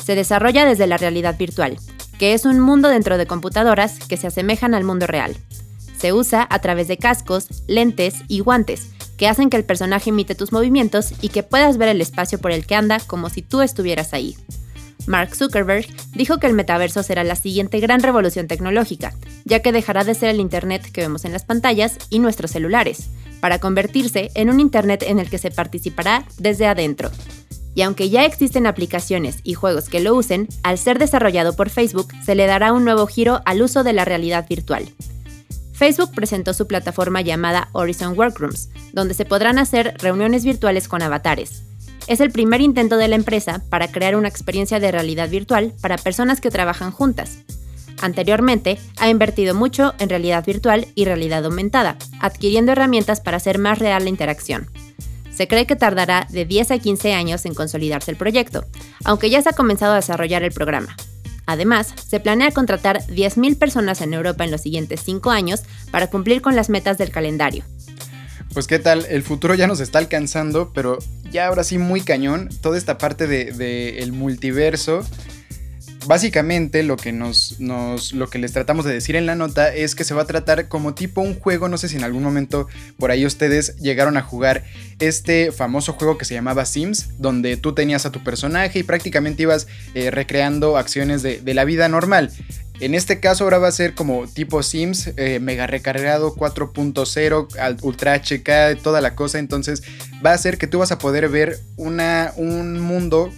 Se 0.03 0.15
desarrolla 0.15 0.65
desde 0.65 0.87
la 0.87 0.97
realidad 0.97 1.37
virtual, 1.37 1.77
que 2.19 2.33
es 2.33 2.47
un 2.47 2.59
mundo 2.59 2.89
dentro 2.89 3.19
de 3.19 3.27
computadoras 3.27 3.99
que 3.99 4.17
se 4.17 4.29
asemejan 4.29 4.75
al 4.75 4.85
mundo 4.85 5.07
real. 5.07 5.37
Se 5.99 6.13
usa 6.13 6.47
a 6.49 6.59
través 6.61 6.89
de 6.89 6.97
cascos, 6.97 7.49
lentes 7.67 8.15
y 8.29 8.41
guantes, 8.41 8.91
que 9.17 9.27
hacen 9.27 9.51
que 9.51 9.57
el 9.57 9.65
personaje 9.65 10.11
imite 10.11 10.35
tus 10.35 10.53
movimientos 10.53 11.13
y 11.21 11.31
que 11.31 11.43
puedas 11.43 11.77
ver 11.77 11.89
el 11.89 12.01
espacio 12.01 12.39
por 12.39 12.53
el 12.53 12.67
que 12.67 12.77
anda 12.77 13.01
como 13.01 13.31
si 13.31 13.43
tú 13.43 13.61
estuvieras 13.63 14.15
ahí. 14.15 14.37
Mark 15.07 15.35
Zuckerberg 15.35 15.87
dijo 16.15 16.39
que 16.39 16.47
el 16.47 16.53
metaverso 16.53 17.03
será 17.03 17.25
la 17.25 17.35
siguiente 17.35 17.81
gran 17.81 18.03
revolución 18.03 18.47
tecnológica, 18.47 19.15
ya 19.45 19.61
que 19.61 19.73
dejará 19.73 20.05
de 20.05 20.15
ser 20.15 20.29
el 20.29 20.39
Internet 20.39 20.91
que 20.93 21.01
vemos 21.01 21.25
en 21.25 21.33
las 21.33 21.45
pantallas 21.45 21.97
y 22.11 22.19
nuestros 22.19 22.51
celulares, 22.51 23.09
para 23.41 23.59
convertirse 23.59 24.31
en 24.35 24.51
un 24.51 24.61
Internet 24.61 25.03
en 25.07 25.19
el 25.19 25.31
que 25.31 25.39
se 25.39 25.51
participará 25.51 26.25
desde 26.39 26.67
adentro. 26.67 27.11
Y 27.75 27.83
aunque 27.83 28.11
ya 28.11 28.25
existen 28.25 28.67
aplicaciones 28.67 29.39
y 29.45 29.55
juegos 29.55 29.89
que 29.89 30.01
lo 30.01 30.15
usen, 30.15 30.49
al 30.63 30.79
ser 30.79 30.99
desarrollado 30.99 31.57
por 31.57 31.71
Facebook 31.71 32.09
se 32.25 32.35
le 32.35 32.47
dará 32.47 32.73
un 32.73 32.85
nuevo 32.85 33.07
giro 33.07 33.41
al 33.47 33.63
uso 33.63 33.85
de 33.85 33.93
la 33.93 34.05
realidad 34.05 34.47
virtual. 34.49 34.89
Facebook 35.79 36.11
presentó 36.13 36.55
su 36.55 36.67
plataforma 36.67 37.21
llamada 37.21 37.69
Horizon 37.71 38.19
Workrooms, 38.19 38.69
donde 38.93 39.15
se 39.15 39.25
podrán 39.25 39.61
hacer 39.61 39.95
reuniones 39.99 40.45
virtuales 40.45 40.89
con 40.89 41.03
avatares. 41.03 41.63
Es 42.09 42.19
el 42.19 42.33
primer 42.33 42.61
intento 42.61 42.97
de 42.97 43.07
la 43.07 43.15
empresa 43.15 43.63
para 43.71 43.87
crear 43.87 44.17
una 44.17 44.27
experiencia 44.27 44.81
de 44.81 44.91
realidad 44.91 45.29
virtual 45.29 45.73
para 45.81 45.97
personas 45.97 46.41
que 46.41 46.51
trabajan 46.51 46.91
juntas. 46.91 47.45
Anteriormente, 48.01 48.77
ha 48.97 49.09
invertido 49.09 49.55
mucho 49.55 49.95
en 50.01 50.09
realidad 50.09 50.45
virtual 50.45 50.89
y 50.97 51.05
realidad 51.05 51.45
aumentada, 51.45 51.97
adquiriendo 52.19 52.73
herramientas 52.73 53.21
para 53.21 53.37
hacer 53.37 53.59
más 53.59 53.79
real 53.79 54.03
la 54.03 54.11
interacción. 54.11 54.69
Se 55.33 55.47
cree 55.47 55.69
que 55.69 55.77
tardará 55.77 56.27
de 56.29 56.45
10 56.45 56.73
a 56.73 56.79
15 56.81 57.13
años 57.15 57.47
en 57.47 57.55
consolidarse 57.55 58.11
el 58.11 58.17
proyecto, 58.17 58.65
aunque 59.05 59.31
ya 59.31 59.43
se 59.43 59.51
ha 59.51 59.53
comenzado 59.53 59.93
a 59.93 59.97
desarrollar 59.97 60.43
el 60.43 60.51
programa. 60.51 60.97
Además, 61.49 61.95
se 62.07 62.21
planea 62.21 62.51
contratar 62.51 63.01
10.000 63.07 63.57
personas 63.59 64.03
en 64.03 64.13
Europa 64.13 64.45
en 64.45 64.51
los 64.51 64.61
siguientes 64.61 65.01
5 65.03 65.31
años 65.31 65.63
para 65.91 66.09
cumplir 66.09 66.43
con 66.43 66.55
las 66.55 66.69
metas 66.69 66.99
del 66.99 67.11
calendario. 67.11 67.65
Pues 68.53 68.67
qué 68.67 68.79
tal, 68.79 69.07
el 69.09 69.23
futuro 69.23 69.55
ya 69.55 69.67
nos 69.67 69.81
está 69.81 69.99
alcanzando, 69.99 70.73
pero 70.75 70.99
ya 71.31 71.47
ahora 71.47 71.65
sí 71.65 71.79
muy 71.79 72.03
cañón, 72.03 72.51
toda 72.61 72.77
esta 72.77 72.99
parte 72.99 73.27
del 73.27 73.57
de, 73.57 74.01
el 74.01 74.13
multiverso 74.13 75.07
básicamente 76.09 76.83
lo 76.83 76.97
que 76.97 77.13
nos, 77.13 77.61
nos, 77.61 78.13
lo 78.13 78.29
que 78.29 78.39
les 78.39 78.53
tratamos 78.53 78.85
de 78.85 78.93
decir 78.93 79.15
en 79.15 79.27
la 79.27 79.35
nota 79.35 79.73
es 79.73 79.95
que 79.95 80.05
se 80.05 80.15
va 80.15 80.23
a 80.23 80.27
tratar 80.27 80.67
como 80.67 80.95
tipo 80.95 81.21
un 81.21 81.39
juego, 81.39 81.69
no 81.69 81.79
sé 81.79 81.89
si 81.89 81.97
en 81.97 82.05
algún 82.05 82.23
momento 82.23 82.67
por 82.99 83.11
ahí 83.11 83.25
ustedes 83.25 83.77
llegaron 83.77 84.17
a 84.17 84.23
jugar 84.23 84.65
este 84.99 85.53
famoso 85.53 85.93
juego 85.93 86.19
que 86.19 86.25
se 86.25 86.35
llamaba 86.35 86.65
Sims, 86.65 87.11
donde 87.19 87.57
tú 87.57 87.75
tenías 87.75 88.07
a 88.07 88.11
tu 88.11 88.25
personaje 88.25 88.81
y 88.81 88.83
prácticamente 88.83 89.43
ibas 89.43 89.69
eh, 89.95 90.11
recreando 90.11 90.77
acciones 90.77 91.23
de, 91.23 91.41
de 91.41 91.55
la 91.55 91.65
vida 91.65 91.89
normal. 91.89 92.33
En 92.81 92.95
este 92.95 93.19
caso 93.19 93.45
ahora 93.45 93.59
va 93.59 93.69
a 93.69 93.73
ser 93.73 93.95
como 93.95 94.29
tipo 94.29 94.63
Sims, 94.63 95.11
eh, 95.17 95.41
mega 95.41 95.67
recargado 95.67 96.35
4.0, 96.37 97.79
ultra 97.83 98.15
HK, 98.15 98.81
toda 98.83 99.01
la 99.01 99.17
cosa. 99.17 99.41
Entonces 99.41 99.83
va 100.25 100.33
a 100.33 100.39
ser 100.39 100.59
que 100.59 100.69
tú 100.69 100.79
vas 100.79 100.93
a 100.93 100.99
poder 100.99 101.29
ver 101.29 101.59
una, 101.77 102.33
un 102.37 102.79
mundo 102.79 103.33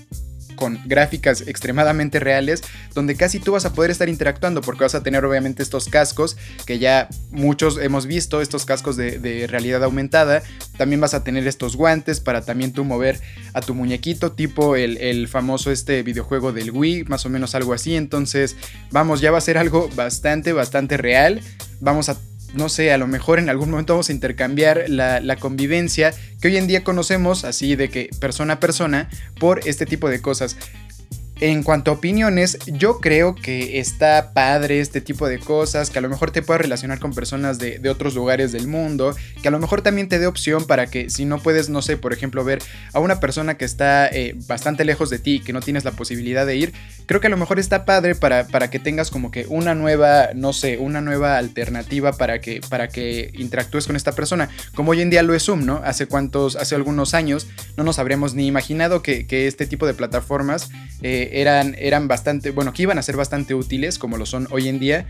con 0.60 0.78
gráficas 0.84 1.40
extremadamente 1.40 2.20
reales, 2.20 2.62
donde 2.94 3.16
casi 3.16 3.40
tú 3.40 3.52
vas 3.52 3.64
a 3.64 3.72
poder 3.72 3.90
estar 3.90 4.10
interactuando, 4.10 4.60
porque 4.60 4.84
vas 4.84 4.94
a 4.94 5.02
tener 5.02 5.24
obviamente 5.24 5.62
estos 5.62 5.88
cascos 5.88 6.36
que 6.66 6.78
ya 6.78 7.08
muchos 7.30 7.78
hemos 7.78 8.04
visto, 8.04 8.42
estos 8.42 8.66
cascos 8.66 8.96
de, 8.96 9.46
realidad 9.48 9.82
aumentada. 9.82 10.42
También 10.76 11.00
vas 11.00 11.14
a 11.14 11.24
tener 11.24 11.46
estos 11.46 11.76
guantes 11.76 12.20
para 12.20 12.42
también 12.42 12.72
tú 12.72 12.84
mover 12.84 13.18
a 13.54 13.62
tu 13.62 13.74
muñequito, 13.74 14.32
tipo 14.32 14.76
el, 14.76 14.98
el 14.98 15.28
famoso 15.28 15.70
este 15.70 16.02
videojuego 16.02 16.52
del 16.52 16.70
Wii, 16.70 17.04
más 17.04 17.24
o 17.24 17.30
menos 17.30 17.54
algo 17.54 17.72
así. 17.72 17.96
Entonces, 17.96 18.56
vamos, 18.90 19.22
ya 19.22 19.30
va 19.30 19.38
a 19.38 19.40
ser 19.40 19.56
algo 19.56 19.88
bastante, 19.96 20.52
bastante 20.52 20.98
real. 20.98 21.40
Vamos 21.80 22.10
a 22.10 22.18
no 22.54 22.68
sé, 22.68 22.92
a 22.92 22.98
lo 22.98 23.06
mejor 23.06 23.38
en 23.38 23.48
algún 23.48 23.70
momento 23.70 23.94
vamos 23.94 24.08
a 24.08 24.12
intercambiar 24.12 24.84
la, 24.88 25.20
la, 25.20 25.36
convivencia 25.36 26.12
que 26.40 26.48
hoy 26.48 26.56
en 26.56 26.66
día 26.66 26.84
conocemos 26.84 27.44
así 27.44 27.76
de 27.76 27.88
que 27.88 28.10
persona 28.20 28.54
a 28.54 28.60
persona 28.60 29.08
por 29.38 29.60
este 29.66 29.86
tipo 29.86 30.08
de 30.08 30.20
cosas. 30.20 30.56
En 31.42 31.62
cuanto 31.62 31.90
a 31.90 31.94
opiniones, 31.94 32.58
yo 32.66 33.00
creo 33.00 33.34
que 33.34 33.80
está 33.80 34.34
padre 34.34 34.80
este 34.80 35.00
tipo 35.00 35.26
de 35.26 35.38
cosas, 35.38 35.88
que 35.88 35.98
a 35.98 36.02
lo 36.02 36.10
mejor 36.10 36.32
te 36.32 36.42
puedas 36.42 36.60
relacionar 36.60 36.98
con 36.98 37.14
personas 37.14 37.58
de, 37.58 37.80
otros 37.88 38.14
lugares 38.14 38.52
del 38.52 38.68
mundo, 38.68 39.16
que 39.40 39.48
a 39.48 39.50
lo 39.50 39.58
mejor 39.58 39.80
también 39.80 40.06
te 40.06 40.18
dé 40.18 40.26
opción 40.26 40.66
para 40.66 40.88
que 40.88 41.08
si 41.08 41.24
no 41.24 41.38
puedes, 41.38 41.70
no 41.70 41.80
sé, 41.80 41.96
por 41.96 42.12
ejemplo, 42.12 42.44
ver 42.44 42.62
a 42.92 43.00
una 43.00 43.20
persona 43.20 43.56
que 43.56 43.64
está 43.64 44.06
eh, 44.08 44.34
bastante 44.48 44.84
lejos 44.84 45.08
de 45.08 45.18
ti, 45.18 45.40
que 45.40 45.54
no 45.54 45.62
tienes 45.62 45.82
la 45.82 45.92
posibilidad 45.92 46.44
de 46.44 46.56
ir, 46.56 46.74
creo 47.06 47.22
que 47.22 47.28
a 47.28 47.30
lo 47.30 47.38
mejor 47.38 47.58
está 47.58 47.86
padre 47.86 48.14
para, 48.14 48.46
para 48.46 48.68
que 48.68 48.78
tengas 48.78 49.10
como 49.10 49.30
que 49.30 49.46
una 49.48 49.74
nueva, 49.74 50.28
no 50.34 50.52
sé, 50.52 50.76
una 50.76 51.00
nueva 51.00 51.38
alternativa 51.38 52.12
para 52.12 52.42
que, 52.42 52.60
para 52.68 52.88
que 52.88 53.30
interactúes 53.32 53.86
con 53.86 53.96
esta 53.96 54.12
persona, 54.12 54.50
como 54.74 54.90
hoy 54.90 55.00
en 55.00 55.08
día 55.08 55.22
lo 55.22 55.34
es 55.34 55.44
Zoom, 55.44 55.64
¿no? 55.64 55.80
Hace 55.86 56.04
cuántos, 56.04 56.56
hace 56.56 56.74
algunos 56.74 57.14
años 57.14 57.46
no 57.78 57.84
nos 57.84 57.98
habríamos 57.98 58.34
ni 58.34 58.46
imaginado 58.46 59.02
que, 59.02 59.26
este 59.30 59.66
tipo 59.66 59.86
de 59.86 59.94
plataformas... 59.94 60.68
Eh, 61.02 61.29
eran, 61.32 61.76
eran 61.78 62.08
bastante, 62.08 62.50
bueno, 62.50 62.72
que 62.72 62.82
iban 62.82 62.98
a 62.98 63.02
ser 63.02 63.16
bastante 63.16 63.54
útiles, 63.54 63.98
como 63.98 64.16
lo 64.16 64.26
son 64.26 64.48
hoy 64.50 64.68
en 64.68 64.78
día. 64.78 65.06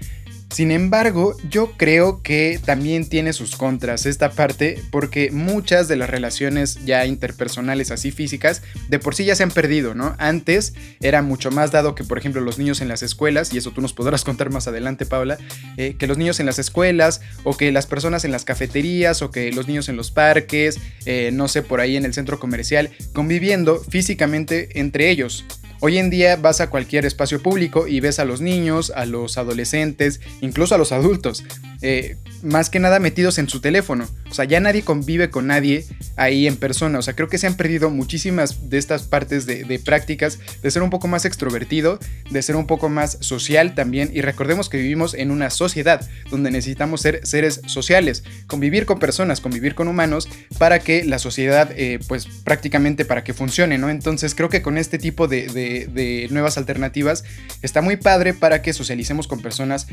Sin 0.51 0.73
embargo, 0.73 1.37
yo 1.49 1.77
creo 1.77 2.23
que 2.23 2.59
también 2.65 3.09
tiene 3.09 3.33
sus 3.33 3.55
contras 3.55 4.05
esta 4.05 4.33
parte 4.33 4.83
porque 4.91 5.31
muchas 5.31 5.87
de 5.87 5.95
las 5.95 6.11
relaciones 6.11 6.85
ya 6.85 7.07
interpersonales 7.07 7.93
así 7.93 8.11
físicas 8.11 8.63
de 8.89 8.99
por 8.99 9.15
sí 9.15 9.25
ya 9.25 9.37
se 9.37 9.45
han 9.45 9.53
perdido, 9.53 9.95
¿no? 9.95 10.17
Antes 10.19 10.75
era 11.01 11.23
mucho 11.23 11.53
más 11.53 11.71
dado 11.71 11.95
que 11.95 12.03
por 12.03 12.19
ejemplo 12.19 12.41
los 12.41 12.59
niños 12.59 12.81
en 12.81 12.89
las 12.89 13.05
escuelas, 13.05 13.55
y 13.55 13.59
eso 13.59 13.71
tú 13.71 13.81
nos 13.81 13.93
podrás 13.93 14.25
contar 14.31 14.51
más 14.51 14.67
adelante 14.67 15.07
Paula, 15.07 15.39
eh, 15.77 15.95
que 15.97 16.09
los 16.09 16.19
niños 16.19 16.41
en 16.41 16.47
las 16.47 16.59
escuelas 16.59 17.21
o 17.45 17.57
que 17.57 17.71
las 17.71 17.87
personas 17.87 18.25
en 18.25 18.33
las 18.33 18.45
cafeterías 18.45 19.23
o 19.23 19.31
que 19.31 19.53
los 19.53 19.69
niños 19.69 19.89
en 19.89 19.97
los 19.97 20.11
parques, 20.11 20.81
eh, 21.07 21.31
no 21.33 21.47
sé, 21.47 21.63
por 21.63 21.81
ahí 21.81 21.97
en 21.97 22.05
el 22.05 22.13
centro 22.13 22.41
comercial, 22.41 22.91
conviviendo 23.13 23.79
físicamente 23.79 24.81
entre 24.81 25.11
ellos. 25.11 25.45
Hoy 25.83 25.97
en 25.97 26.11
día 26.11 26.37
vas 26.37 26.61
a 26.61 26.69
cualquier 26.69 27.07
espacio 27.07 27.43
público 27.43 27.89
y 27.89 28.01
ves 28.01 28.19
a 28.19 28.27
los 28.27 28.43
niños, 28.43 28.93
a 28.95 29.07
los 29.07 29.39
adolescentes, 29.39 30.21
incluso 30.43 30.75
a 30.75 30.79
los 30.79 30.93
adultos, 30.93 31.43
eh, 31.81 32.19
más 32.43 32.71
que 32.71 32.79
nada 32.79 32.99
metidos 32.99 33.39
en 33.39 33.49
su 33.49 33.61
teléfono. 33.61 34.09
O 34.31 34.35
sea, 34.35 34.45
ya 34.45 34.61
nadie 34.61 34.83
convive 34.83 35.31
con 35.31 35.47
nadie 35.47 35.85
ahí 36.17 36.47
en 36.47 36.57
persona. 36.57 36.99
O 36.99 37.03
sea, 37.03 37.15
creo 37.15 37.29
que 37.29 37.39
se 37.39 37.47
han 37.47 37.57
perdido 37.57 37.91
muchísimas 37.91 38.71
de 38.71 38.79
estas 38.79 39.03
partes 39.03 39.47
de, 39.47 39.65
de 39.65 39.79
prácticas, 39.79 40.39
de 40.63 40.71
ser 40.71 40.83
un 40.83 40.91
poco 40.91 41.09
más 41.09 41.25
extrovertido, 41.25 41.99
de 42.31 42.43
ser 42.43 42.57
un 42.57 42.67
poco 42.67 42.89
más 42.89 43.19
social 43.21 43.75
también. 43.75 44.11
Y 44.13 44.23
recordemos 44.23 44.69
que 44.69 44.79
vivimos 44.79 45.15
en 45.15 45.31
una 45.31 45.51
sociedad 45.51 46.09
donde 46.31 46.51
necesitamos 46.51 47.01
ser 47.01 47.27
seres 47.27 47.61
sociales, 47.67 48.25
convivir 48.47 48.87
con 48.87 48.99
personas, 48.99 49.41
convivir 49.41 49.75
con 49.75 49.89
humanos, 49.89 50.29
para 50.59 50.79
que 50.79 51.05
la 51.05 51.19
sociedad, 51.19 51.71
eh, 51.77 51.99
pues 52.09 52.27
prácticamente 52.45 53.05
para 53.05 53.25
que 53.25 53.35
funcione, 53.35 53.79
¿no? 53.79 53.91
Entonces 53.91 54.35
creo 54.35 54.49
que 54.49 54.63
con 54.63 54.79
este 54.79 54.99
tipo 54.99 55.29
de 55.29 55.41
de, 55.53 56.29
nuevas 56.31 56.59
alternativas, 56.59 57.25
está 57.63 57.83
muy 57.83 57.97
padre 57.97 58.35
para 58.35 58.63
que 58.63 58.73
socialicemos 58.73 59.27
con 59.27 59.41
personas 59.41 59.87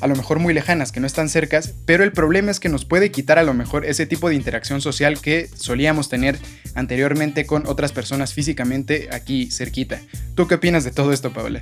a 0.00 0.06
lo 0.06 0.16
mejor 0.16 0.38
muy 0.38 0.52
lejanas, 0.52 0.92
que 0.92 1.00
no 1.00 1.06
están 1.06 1.28
cercas, 1.28 1.72
pero 1.86 1.93
el 2.02 2.12
problema 2.12 2.50
es 2.50 2.58
que 2.58 2.68
nos 2.68 2.84
puede 2.84 3.10
quitar 3.10 3.38
a 3.38 3.42
lo 3.42 3.54
mejor 3.54 3.84
ese 3.84 4.06
tipo 4.06 4.28
de 4.28 4.34
interacción 4.34 4.80
social 4.80 5.20
que 5.20 5.48
solíamos 5.54 6.08
tener 6.08 6.38
anteriormente 6.74 7.46
con 7.46 7.66
otras 7.66 7.92
personas 7.92 8.32
físicamente 8.32 9.08
aquí 9.12 9.50
cerquita. 9.50 10.00
¿Tú 10.34 10.48
qué 10.48 10.56
opinas 10.56 10.82
de 10.84 10.90
todo 10.90 11.12
esto, 11.12 11.32
Paula? 11.32 11.60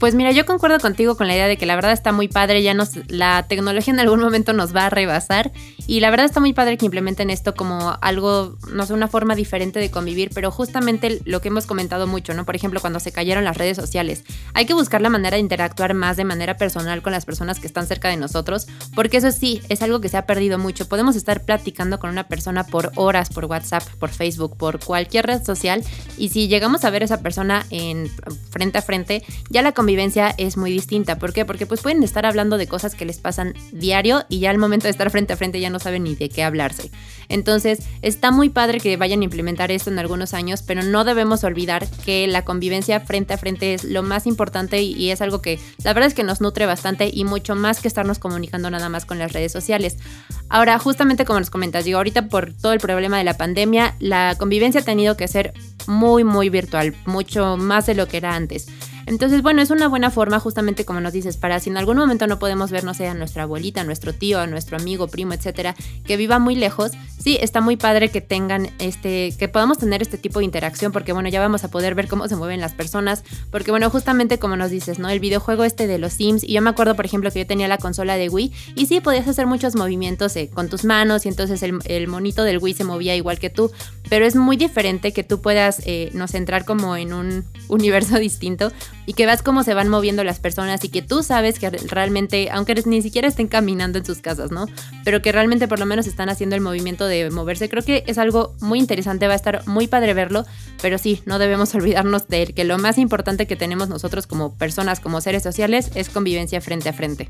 Pues 0.00 0.14
mira, 0.14 0.30
yo 0.30 0.46
concuerdo 0.46 0.78
contigo 0.78 1.14
con 1.14 1.26
la 1.26 1.34
idea 1.34 1.46
de 1.46 1.58
que 1.58 1.66
la 1.66 1.74
verdad 1.74 1.92
está 1.92 2.10
muy 2.10 2.26
padre, 2.26 2.62
ya 2.62 2.72
nos, 2.72 2.92
la 3.10 3.44
tecnología 3.46 3.92
en 3.92 4.00
algún 4.00 4.20
momento 4.20 4.54
nos 4.54 4.74
va 4.74 4.86
a 4.86 4.90
rebasar 4.90 5.52
y 5.90 5.98
la 5.98 6.10
verdad 6.10 6.26
está 6.26 6.38
muy 6.38 6.52
padre 6.52 6.78
que 6.78 6.86
implementen 6.86 7.30
esto 7.30 7.56
como 7.56 7.98
algo, 8.00 8.56
no 8.72 8.86
sé, 8.86 8.92
una 8.92 9.08
forma 9.08 9.34
diferente 9.34 9.80
de 9.80 9.90
convivir, 9.90 10.30
pero 10.32 10.52
justamente 10.52 11.20
lo 11.24 11.40
que 11.40 11.48
hemos 11.48 11.66
comentado 11.66 12.06
mucho, 12.06 12.32
¿no? 12.32 12.46
Por 12.46 12.54
ejemplo, 12.54 12.80
cuando 12.80 13.00
se 13.00 13.10
cayeron 13.10 13.42
las 13.42 13.56
redes 13.56 13.76
sociales, 13.76 14.22
hay 14.54 14.66
que 14.66 14.72
buscar 14.72 15.00
la 15.00 15.10
manera 15.10 15.34
de 15.34 15.40
interactuar 15.40 15.94
más 15.94 16.16
de 16.16 16.22
manera 16.22 16.56
personal 16.56 17.02
con 17.02 17.12
las 17.12 17.24
personas 17.24 17.58
que 17.58 17.66
están 17.66 17.88
cerca 17.88 18.06
de 18.06 18.16
nosotros, 18.16 18.68
porque 18.94 19.16
eso 19.16 19.32
sí, 19.32 19.62
es 19.68 19.82
algo 19.82 20.00
que 20.00 20.08
se 20.08 20.16
ha 20.16 20.26
perdido 20.26 20.58
mucho. 20.58 20.86
Podemos 20.86 21.16
estar 21.16 21.42
platicando 21.42 21.98
con 21.98 22.10
una 22.10 22.28
persona 22.28 22.62
por 22.62 22.92
horas, 22.94 23.28
por 23.28 23.46
WhatsApp, 23.46 23.82
por 23.98 24.10
Facebook, 24.10 24.56
por 24.56 24.78
cualquier 24.78 25.26
red 25.26 25.42
social 25.42 25.82
y 26.16 26.28
si 26.28 26.46
llegamos 26.46 26.84
a 26.84 26.90
ver 26.90 27.02
a 27.02 27.06
esa 27.06 27.20
persona 27.20 27.66
en 27.70 28.08
frente 28.50 28.78
a 28.78 28.82
frente, 28.82 29.24
ya 29.48 29.62
la 29.62 29.72
vivencia 29.72 30.32
es 30.38 30.56
muy 30.56 30.70
distinta. 30.70 31.18
¿Por 31.18 31.32
qué? 31.32 31.44
Porque 31.44 31.66
pues 31.66 31.80
pueden 31.80 32.04
estar 32.04 32.26
hablando 32.26 32.58
de 32.58 32.68
cosas 32.68 32.94
que 32.94 33.04
les 33.04 33.18
pasan 33.18 33.54
diario 33.72 34.24
y 34.28 34.38
ya 34.38 34.50
al 34.50 34.58
momento 34.58 34.84
de 34.84 34.90
estar 34.90 35.10
frente 35.10 35.32
a 35.32 35.36
frente 35.36 35.58
ya 35.58 35.68
no 35.68 35.79
saben 35.80 36.04
ni 36.04 36.14
de 36.14 36.28
qué 36.28 36.42
hablarse. 36.42 36.90
Entonces 37.30 37.78
está 38.02 38.32
muy 38.32 38.48
padre 38.48 38.80
que 38.80 38.96
vayan 38.96 39.20
a 39.20 39.24
implementar 39.24 39.70
esto 39.70 39.88
en 39.88 39.98
algunos 39.98 40.34
años, 40.34 40.62
pero 40.62 40.82
no 40.82 41.04
debemos 41.04 41.44
olvidar 41.44 41.86
que 42.04 42.26
la 42.26 42.44
convivencia 42.44 43.00
frente 43.00 43.34
a 43.34 43.38
frente 43.38 43.72
es 43.72 43.84
lo 43.84 44.02
más 44.02 44.26
importante 44.26 44.82
y, 44.82 45.10
es 45.10 45.20
algo 45.22 45.40
que 45.40 45.58
la 45.84 45.92
verdad 45.92 46.08
es 46.08 46.14
que 46.14 46.24
nos 46.24 46.40
nutre 46.40 46.66
bastante 46.66 47.10
y 47.12 47.24
mucho 47.24 47.54
más 47.54 47.80
que 47.80 47.88
estarnos 47.88 48.18
comunicando 48.18 48.70
nada 48.70 48.88
más 48.88 49.06
con 49.06 49.18
las 49.18 49.32
redes 49.32 49.52
sociales. 49.52 49.96
Ahora, 50.48 50.78
justamente 50.78 51.24
como 51.24 51.38
nos 51.38 51.50
comentas, 51.50 51.84
digo, 51.84 51.98
ahorita 51.98 52.28
por 52.28 52.52
todo 52.52 52.72
el 52.72 52.80
problema 52.80 53.18
de 53.18 53.24
la 53.24 53.36
pandemia, 53.36 53.94
la 54.00 54.34
convivencia 54.36 54.80
ha 54.80 54.84
tenido 54.84 55.16
que 55.16 55.28
ser 55.28 55.52
muy, 55.86 56.24
muy 56.24 56.48
virtual, 56.48 56.96
mucho 57.06 57.56
más 57.56 57.86
de 57.86 57.94
lo 57.94 58.08
que 58.08 58.16
era 58.16 58.34
antes. 58.34 58.66
Entonces, 59.10 59.42
bueno, 59.42 59.60
es 59.60 59.70
una 59.70 59.88
buena 59.88 60.12
forma, 60.12 60.38
justamente 60.38 60.84
como 60.84 61.00
nos 61.00 61.12
dices, 61.12 61.36
para 61.36 61.58
si 61.58 61.68
en 61.68 61.76
algún 61.76 61.96
momento 61.96 62.28
no 62.28 62.38
podemos 62.38 62.70
ver, 62.70 62.84
no 62.84 62.94
sé, 62.94 63.08
a 63.08 63.14
nuestra 63.14 63.42
abuelita, 63.42 63.80
a 63.80 63.84
nuestro 63.84 64.14
tío, 64.14 64.38
a 64.38 64.46
nuestro 64.46 64.76
amigo, 64.76 65.08
primo, 65.08 65.32
etcétera, 65.32 65.74
que 66.04 66.16
viva 66.16 66.38
muy 66.38 66.54
lejos, 66.54 66.92
sí, 67.18 67.36
está 67.40 67.60
muy 67.60 67.76
padre 67.76 68.10
que 68.10 68.20
tengan 68.20 68.70
este, 68.78 69.34
que 69.36 69.48
podamos 69.48 69.78
tener 69.78 70.00
este 70.00 70.16
tipo 70.16 70.38
de 70.38 70.44
interacción, 70.44 70.92
porque 70.92 71.12
bueno, 71.12 71.28
ya 71.28 71.40
vamos 71.40 71.64
a 71.64 71.72
poder 71.72 71.96
ver 71.96 72.06
cómo 72.06 72.28
se 72.28 72.36
mueven 72.36 72.60
las 72.60 72.72
personas, 72.72 73.24
porque 73.50 73.72
bueno, 73.72 73.90
justamente 73.90 74.38
como 74.38 74.54
nos 74.54 74.70
dices, 74.70 75.00
¿no? 75.00 75.10
El 75.10 75.18
videojuego 75.18 75.64
este 75.64 75.88
de 75.88 75.98
los 75.98 76.12
Sims, 76.12 76.44
y 76.44 76.52
yo 76.52 76.62
me 76.62 76.70
acuerdo, 76.70 76.94
por 76.94 77.04
ejemplo, 77.04 77.32
que 77.32 77.40
yo 77.40 77.46
tenía 77.48 77.66
la 77.66 77.78
consola 77.78 78.14
de 78.14 78.28
Wii, 78.28 78.52
y 78.76 78.86
sí, 78.86 79.00
podías 79.00 79.26
hacer 79.26 79.48
muchos 79.48 79.74
movimientos 79.74 80.36
eh, 80.36 80.50
con 80.54 80.68
tus 80.68 80.84
manos, 80.84 81.26
y 81.26 81.30
entonces 81.30 81.64
el, 81.64 82.06
monito 82.06 82.44
del 82.44 82.58
Wii 82.58 82.74
se 82.74 82.84
movía 82.84 83.16
igual 83.16 83.40
que 83.40 83.50
tú, 83.50 83.72
pero 84.08 84.24
es 84.24 84.36
muy 84.36 84.56
diferente 84.56 85.12
que 85.12 85.24
tú 85.24 85.40
puedas, 85.40 85.82
eh, 85.84 86.10
nos 86.14 86.32
entrar 86.34 86.64
como 86.64 86.96
en 86.96 87.12
un 87.12 87.44
universo 87.66 88.16
distinto 88.20 88.70
y 89.10 89.12
que 89.12 89.26
veas 89.26 89.42
cómo 89.42 89.64
se 89.64 89.74
van 89.74 89.88
moviendo 89.88 90.22
las 90.22 90.38
personas 90.38 90.84
y 90.84 90.88
que 90.88 91.02
tú 91.02 91.24
sabes 91.24 91.58
que 91.58 91.68
realmente, 91.68 92.48
aunque 92.52 92.80
ni 92.86 93.02
siquiera 93.02 93.26
estén 93.26 93.48
caminando 93.48 93.98
en 93.98 94.04
sus 94.04 94.18
casas, 94.18 94.52
¿no? 94.52 94.66
Pero 95.04 95.20
que 95.20 95.32
realmente 95.32 95.66
por 95.66 95.80
lo 95.80 95.86
menos 95.86 96.06
están 96.06 96.28
haciendo 96.28 96.54
el 96.54 96.62
movimiento 96.62 97.08
de 97.08 97.28
moverse. 97.28 97.68
Creo 97.68 97.82
que 97.82 98.04
es 98.06 98.18
algo 98.18 98.54
muy 98.60 98.78
interesante, 98.78 99.26
va 99.26 99.32
a 99.32 99.36
estar 99.36 99.66
muy 99.66 99.88
padre 99.88 100.14
verlo, 100.14 100.46
pero 100.80 100.96
sí, 100.96 101.22
no 101.26 101.40
debemos 101.40 101.74
olvidarnos 101.74 102.28
de 102.28 102.46
que 102.54 102.62
lo 102.62 102.78
más 102.78 102.98
importante 102.98 103.48
que 103.48 103.56
tenemos 103.56 103.88
nosotros 103.88 104.28
como 104.28 104.54
personas, 104.54 105.00
como 105.00 105.20
seres 105.20 105.42
sociales, 105.42 105.90
es 105.96 106.08
convivencia 106.08 106.60
frente 106.60 106.88
a 106.88 106.92
frente. 106.92 107.26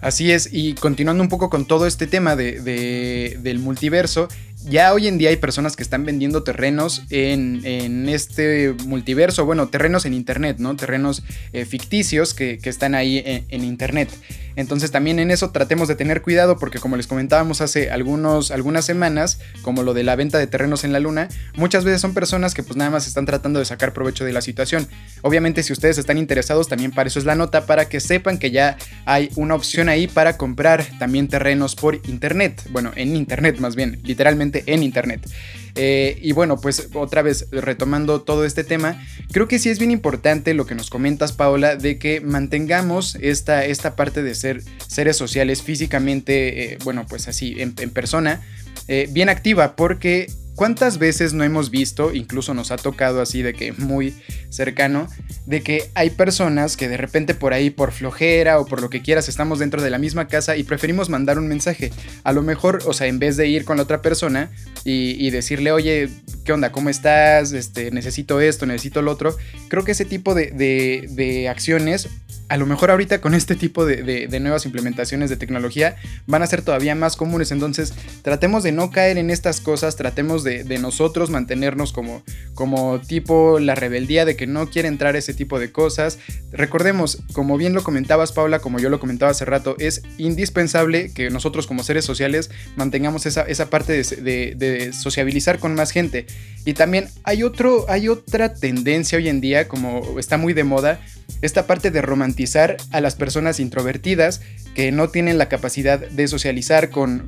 Así 0.00 0.32
es, 0.32 0.48
y 0.50 0.74
continuando 0.74 1.22
un 1.22 1.28
poco 1.28 1.50
con 1.50 1.66
todo 1.66 1.86
este 1.86 2.06
tema 2.06 2.34
de, 2.34 3.36
del 3.38 3.58
multiverso, 3.58 4.28
ya 4.64 4.92
hoy 4.92 5.06
en 5.08 5.18
día 5.18 5.30
hay 5.30 5.36
personas 5.36 5.76
que 5.76 5.82
están 5.82 6.04
vendiendo 6.04 6.42
terrenos 6.42 7.02
en, 7.10 8.08
este 8.08 8.74
multiverso, 8.86 9.46
bueno, 9.46 9.68
terrenos 9.68 10.04
en 10.04 10.14
Internet, 10.14 10.56
¿no? 10.58 10.76
Terrenos 10.76 11.22
eh, 11.52 11.64
ficticios 11.64 12.34
que, 12.34 12.58
están 12.64 12.94
ahí 12.94 13.22
en, 13.24 13.64
Internet. 13.64 14.10
Entonces 14.56 14.90
también 14.90 15.18
en 15.18 15.30
eso 15.30 15.50
tratemos 15.50 15.88
de 15.88 15.94
tener 15.94 16.22
cuidado 16.22 16.58
porque 16.58 16.78
como 16.78 16.96
les 16.96 17.06
comentábamos 17.06 17.60
hace 17.60 17.90
algunos, 17.90 18.50
algunas 18.50 18.84
semanas, 18.84 19.40
como 19.62 19.82
lo 19.82 19.94
de 19.94 20.04
la 20.04 20.16
venta 20.16 20.38
de 20.38 20.46
terrenos 20.46 20.84
en 20.84 20.92
la 20.92 21.00
luna, 21.00 21.28
muchas 21.56 21.84
veces 21.84 22.00
son 22.00 22.14
personas 22.14 22.54
que 22.54 22.62
pues 22.62 22.76
nada 22.76 22.90
más 22.90 23.06
están 23.06 23.26
tratando 23.26 23.58
de 23.58 23.64
sacar 23.64 23.92
provecho 23.92 24.24
de 24.24 24.32
la 24.32 24.40
situación. 24.40 24.88
Obviamente 25.22 25.62
si 25.62 25.72
ustedes 25.72 25.98
están 25.98 26.18
interesados 26.18 26.68
también 26.68 26.90
para 26.90 27.08
eso 27.08 27.18
es 27.18 27.24
la 27.24 27.34
nota, 27.34 27.66
para 27.66 27.88
que 27.88 28.00
sepan 28.00 28.38
que 28.38 28.50
ya 28.50 28.76
hay 29.04 29.30
una 29.36 29.54
opción 29.54 29.88
ahí 29.88 30.06
para 30.06 30.36
comprar 30.36 30.84
también 30.98 31.28
terrenos 31.28 31.74
por 31.74 32.00
Internet. 32.08 32.62
Bueno, 32.70 32.92
en 32.96 33.16
Internet 33.16 33.58
más 33.60 33.76
bien, 33.76 34.00
literalmente 34.04 34.49
en 34.52 34.82
Internet. 34.82 35.28
Eh, 35.76 36.18
y 36.20 36.32
bueno, 36.32 36.60
pues 36.60 36.88
otra 36.94 37.22
vez 37.22 37.46
retomando 37.50 38.22
todo 38.22 38.44
este 38.44 38.64
tema, 38.64 39.02
creo 39.32 39.48
que 39.48 39.58
sí 39.58 39.68
es 39.68 39.78
bien 39.78 39.90
importante 39.90 40.54
lo 40.54 40.66
que 40.66 40.74
nos 40.74 40.90
comentas, 40.90 41.32
Paola, 41.32 41.76
de 41.76 41.98
que 41.98 42.20
mantengamos 42.20 43.16
esta, 43.20 43.64
esta 43.64 43.96
parte 43.96 44.22
de 44.22 44.34
ser 44.34 44.62
seres 44.86 45.16
sociales 45.16 45.62
físicamente, 45.62 46.74
eh, 46.74 46.78
bueno, 46.84 47.06
pues 47.08 47.28
así, 47.28 47.56
en, 47.58 47.72
persona, 47.74 48.40
eh, 48.88 49.08
bien 49.10 49.28
activa, 49.28 49.76
porque 49.76 50.30
¿Cuántas 50.60 50.98
veces 50.98 51.32
no 51.32 51.42
hemos 51.42 51.70
visto, 51.70 52.12
incluso 52.12 52.52
nos 52.52 52.70
ha 52.70 52.76
tocado 52.76 53.22
así 53.22 53.40
de 53.40 53.54
que 53.54 53.72
muy 53.72 54.14
cercano, 54.50 55.08
de 55.46 55.62
que 55.62 55.88
hay 55.94 56.10
personas 56.10 56.76
que 56.76 56.86
de 56.86 56.98
repente 56.98 57.32
por 57.32 57.54
ahí, 57.54 57.70
por 57.70 57.92
flojera 57.92 58.60
o 58.60 58.66
por 58.66 58.82
lo 58.82 58.90
que 58.90 59.00
quieras, 59.00 59.30
estamos 59.30 59.58
dentro 59.58 59.80
de 59.80 59.88
la 59.88 59.96
misma 59.96 60.28
casa 60.28 60.58
y 60.58 60.64
preferimos 60.64 61.08
mandar 61.08 61.38
un 61.38 61.48
mensaje? 61.48 61.92
A 62.24 62.34
lo 62.34 62.42
mejor, 62.42 62.82
o 62.84 62.92
sea, 62.92 63.06
en 63.06 63.18
vez 63.18 63.38
de 63.38 63.48
ir 63.48 63.64
con 63.64 63.78
la 63.78 63.84
otra 63.84 64.02
persona 64.02 64.50
y, 64.84 65.30
decirle, 65.30 65.72
oye, 65.72 66.10
¿qué 66.44 66.52
onda? 66.52 66.72
¿Cómo 66.72 66.90
estás? 66.90 67.52
Este, 67.52 67.90
necesito 67.90 68.38
esto, 68.42 68.66
necesito 68.66 69.00
lo 69.00 69.12
otro. 69.12 69.34
Creo 69.68 69.82
que 69.82 69.92
ese 69.92 70.04
tipo 70.04 70.34
de, 70.34 70.50
de 70.50 71.48
acciones 71.48 72.10
a 72.50 72.56
lo 72.56 72.66
mejor 72.66 72.90
ahorita 72.90 73.20
con 73.20 73.34
este 73.34 73.54
tipo 73.54 73.86
de, 73.86 74.28
nuevas 74.40 74.66
implementaciones 74.66 75.30
de 75.30 75.36
tecnología 75.36 75.94
van 76.26 76.42
a 76.42 76.48
ser 76.48 76.62
todavía 76.62 76.96
más 76.96 77.14
comunes. 77.14 77.52
Entonces 77.52 77.94
tratemos 78.22 78.64
de 78.64 78.72
no 78.72 78.90
caer 78.90 79.18
en 79.18 79.30
estas 79.30 79.60
cosas, 79.60 79.94
tratemos 79.94 80.42
de, 80.42 80.64
nosotros 80.80 81.30
mantenernos 81.30 81.92
como, 81.92 82.24
como 82.54 83.00
tipo 83.00 83.60
la 83.60 83.76
rebeldía 83.76 84.24
de 84.24 84.34
que 84.34 84.48
no 84.48 84.68
quiere 84.68 84.88
entrar 84.88 85.14
ese 85.14 85.32
tipo 85.32 85.60
de 85.60 85.70
cosas. 85.70 86.18
Recordemos, 86.50 87.22
como 87.32 87.56
bien 87.56 87.72
lo 87.72 87.84
comentabas 87.84 88.32
Paula, 88.32 88.58
como 88.58 88.80
yo 88.80 88.90
lo 88.90 88.98
comentaba 88.98 89.30
hace 89.30 89.44
rato, 89.44 89.76
es 89.78 90.02
indispensable 90.18 91.12
que 91.14 91.30
nosotros 91.30 91.68
como 91.68 91.84
seres 91.84 92.04
sociales 92.04 92.50
mantengamos 92.74 93.26
esa, 93.26 93.42
esa 93.42 93.70
parte 93.70 93.92
de, 93.92 94.54
de 94.56 94.92
sociabilizar 94.92 95.60
con 95.60 95.76
más 95.76 95.92
gente. 95.92 96.26
Y 96.64 96.74
también 96.74 97.08
hay, 97.22 97.44
otro, 97.44 97.86
hay 97.88 98.08
otra 98.08 98.54
tendencia 98.54 99.18
hoy 99.18 99.28
en 99.28 99.40
día, 99.40 99.68
como 99.68 100.18
está 100.18 100.36
muy 100.36 100.52
de 100.52 100.64
moda, 100.64 101.00
esta 101.42 101.66
parte 101.66 101.90
de 101.90 102.02
romantizar 102.02 102.76
a 102.90 103.00
las 103.00 103.14
personas 103.14 103.60
introvertidas 103.60 104.40
que 104.74 104.92
no 104.92 105.08
tienen 105.08 105.38
la 105.38 105.48
capacidad 105.48 105.98
de 105.98 106.28
socializar 106.28 106.90
con, 106.90 107.26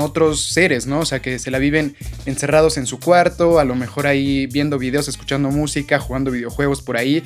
otros 0.00 0.46
seres, 0.46 0.86
¿no? 0.86 1.00
O 1.00 1.06
sea, 1.06 1.20
que 1.20 1.38
se 1.38 1.50
la 1.50 1.58
viven 1.58 1.96
encerrados 2.26 2.76
en 2.76 2.86
su 2.86 2.98
cuarto, 2.98 3.58
a 3.58 3.64
lo 3.64 3.74
mejor 3.74 4.06
ahí 4.06 4.46
viendo 4.46 4.78
videos, 4.78 5.08
escuchando 5.08 5.50
música, 5.50 5.98
jugando 5.98 6.30
videojuegos 6.30 6.82
por 6.82 6.96
ahí. 6.96 7.22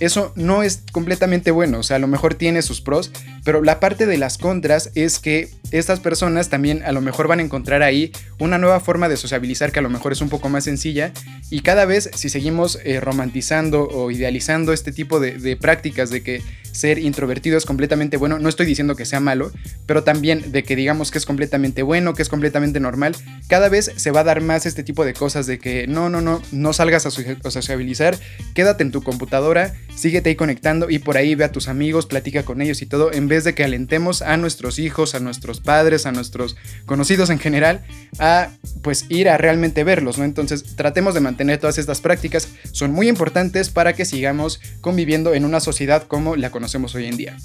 Eso 0.00 0.32
no 0.36 0.62
es 0.62 0.82
completamente 0.92 1.50
bueno, 1.50 1.78
o 1.78 1.82
sea, 1.82 1.96
a 1.96 2.00
lo 2.00 2.06
mejor 2.06 2.34
tiene 2.34 2.62
sus 2.62 2.80
pros, 2.80 3.10
pero 3.44 3.62
la 3.62 3.80
parte 3.80 4.06
de 4.06 4.18
las 4.18 4.38
contras 4.38 4.90
es 4.94 5.18
que 5.18 5.48
estas 5.70 6.00
personas 6.00 6.48
también 6.48 6.82
a 6.84 6.92
lo 6.92 7.00
mejor 7.00 7.28
van 7.28 7.40
a 7.40 7.42
encontrar 7.42 7.82
ahí 7.82 8.12
una 8.38 8.58
nueva 8.58 8.80
forma 8.80 9.08
de 9.08 9.16
sociabilizar 9.16 9.72
que 9.72 9.78
a 9.78 9.82
lo 9.82 9.90
mejor 9.90 10.12
es 10.12 10.20
un 10.20 10.28
poco 10.28 10.48
más 10.48 10.64
sencilla. 10.64 11.12
Y 11.50 11.60
cada 11.60 11.84
vez 11.86 12.10
si 12.14 12.28
seguimos 12.28 12.78
eh, 12.84 13.00
romantizando 13.00 13.88
o 13.88 14.10
idealizando 14.10 14.72
este 14.72 14.92
tipo 14.92 15.20
de 15.20 15.56
prácticas 15.56 16.10
de 16.10 16.22
que 16.22 16.42
ser 16.76 16.98
introvertido 16.98 17.56
es 17.56 17.64
completamente 17.64 18.16
bueno. 18.16 18.38
No 18.38 18.48
estoy 18.48 18.66
diciendo 18.66 18.94
que 18.94 19.06
sea 19.06 19.18
malo, 19.18 19.50
pero 19.86 20.04
también 20.04 20.52
de 20.52 20.62
que 20.62 20.76
digamos 20.76 21.10
que 21.10 21.18
es 21.18 21.26
completamente 21.26 21.82
bueno, 21.82 22.14
que 22.14 22.22
es 22.22 22.28
completamente 22.28 22.80
normal. 22.80 23.16
Cada 23.48 23.68
vez 23.68 23.90
se 23.96 24.10
va 24.10 24.20
a 24.20 24.24
dar 24.24 24.42
más 24.42 24.66
este 24.66 24.82
tipo 24.82 25.04
de 25.04 25.14
cosas 25.14 25.46
de 25.46 25.58
que 25.58 25.86
no, 25.86 26.10
no, 26.10 26.20
no, 26.20 26.42
no 26.52 26.72
salgas 26.72 27.06
a, 27.06 27.10
sociabilizar, 27.10 28.18
quédate 28.54 28.82
en 28.82 28.92
tu 28.92 29.02
computadora, 29.02 29.74
síguete 29.94 30.30
ahí 30.30 30.36
conectando 30.36 30.90
y 30.90 30.98
por 30.98 31.16
ahí 31.16 31.34
ve 31.34 31.44
a 31.44 31.52
tus 31.52 31.68
amigos, 31.68 32.06
platica 32.06 32.44
con 32.44 32.60
ellos 32.60 32.82
y 32.82 32.86
todo, 32.86 33.12
en 33.12 33.28
vez 33.28 33.44
de 33.44 33.54
que 33.54 33.64
alentemos 33.64 34.20
a 34.20 34.36
nuestros 34.36 34.78
hijos, 34.78 35.14
a 35.14 35.20
nuestros 35.20 35.60
padres, 35.60 36.04
a 36.04 36.12
nuestros 36.12 36.56
conocidos 36.84 37.30
en 37.30 37.38
general, 37.38 37.84
a 38.18 38.50
pues 38.82 39.06
ir 39.08 39.28
a 39.30 39.38
realmente 39.38 39.82
verlos, 39.82 40.18
¿no? 40.18 40.24
Entonces 40.24 40.76
tratemos 40.76 41.14
de 41.14 41.20
mantener 41.20 41.58
todas 41.58 41.78
estas 41.78 42.00
prácticas, 42.00 42.48
son 42.72 42.92
muy 42.92 43.08
importantes 43.08 43.70
para 43.70 43.94
que 43.94 44.04
sigamos 44.04 44.60
conviviendo 44.82 45.32
en 45.32 45.44
una 45.44 45.60
sociedad 45.60 46.04
como 46.06 46.36
la 46.36 46.50
conocemos 46.50 46.65
conocemos 46.66 46.96
hoy 46.96 47.06
en 47.06 47.16
día. 47.16 47.36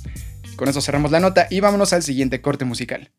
Con 0.55 0.67
eso 0.67 0.81
cerramos 0.81 1.12
la 1.12 1.19
nota 1.19 1.45
y 1.51 1.60
vámonos 1.60 1.93
al 1.93 2.01
siguiente 2.01 2.41
corte 2.41 2.65
musical. 2.65 3.12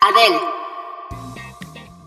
Adele. 0.00 0.38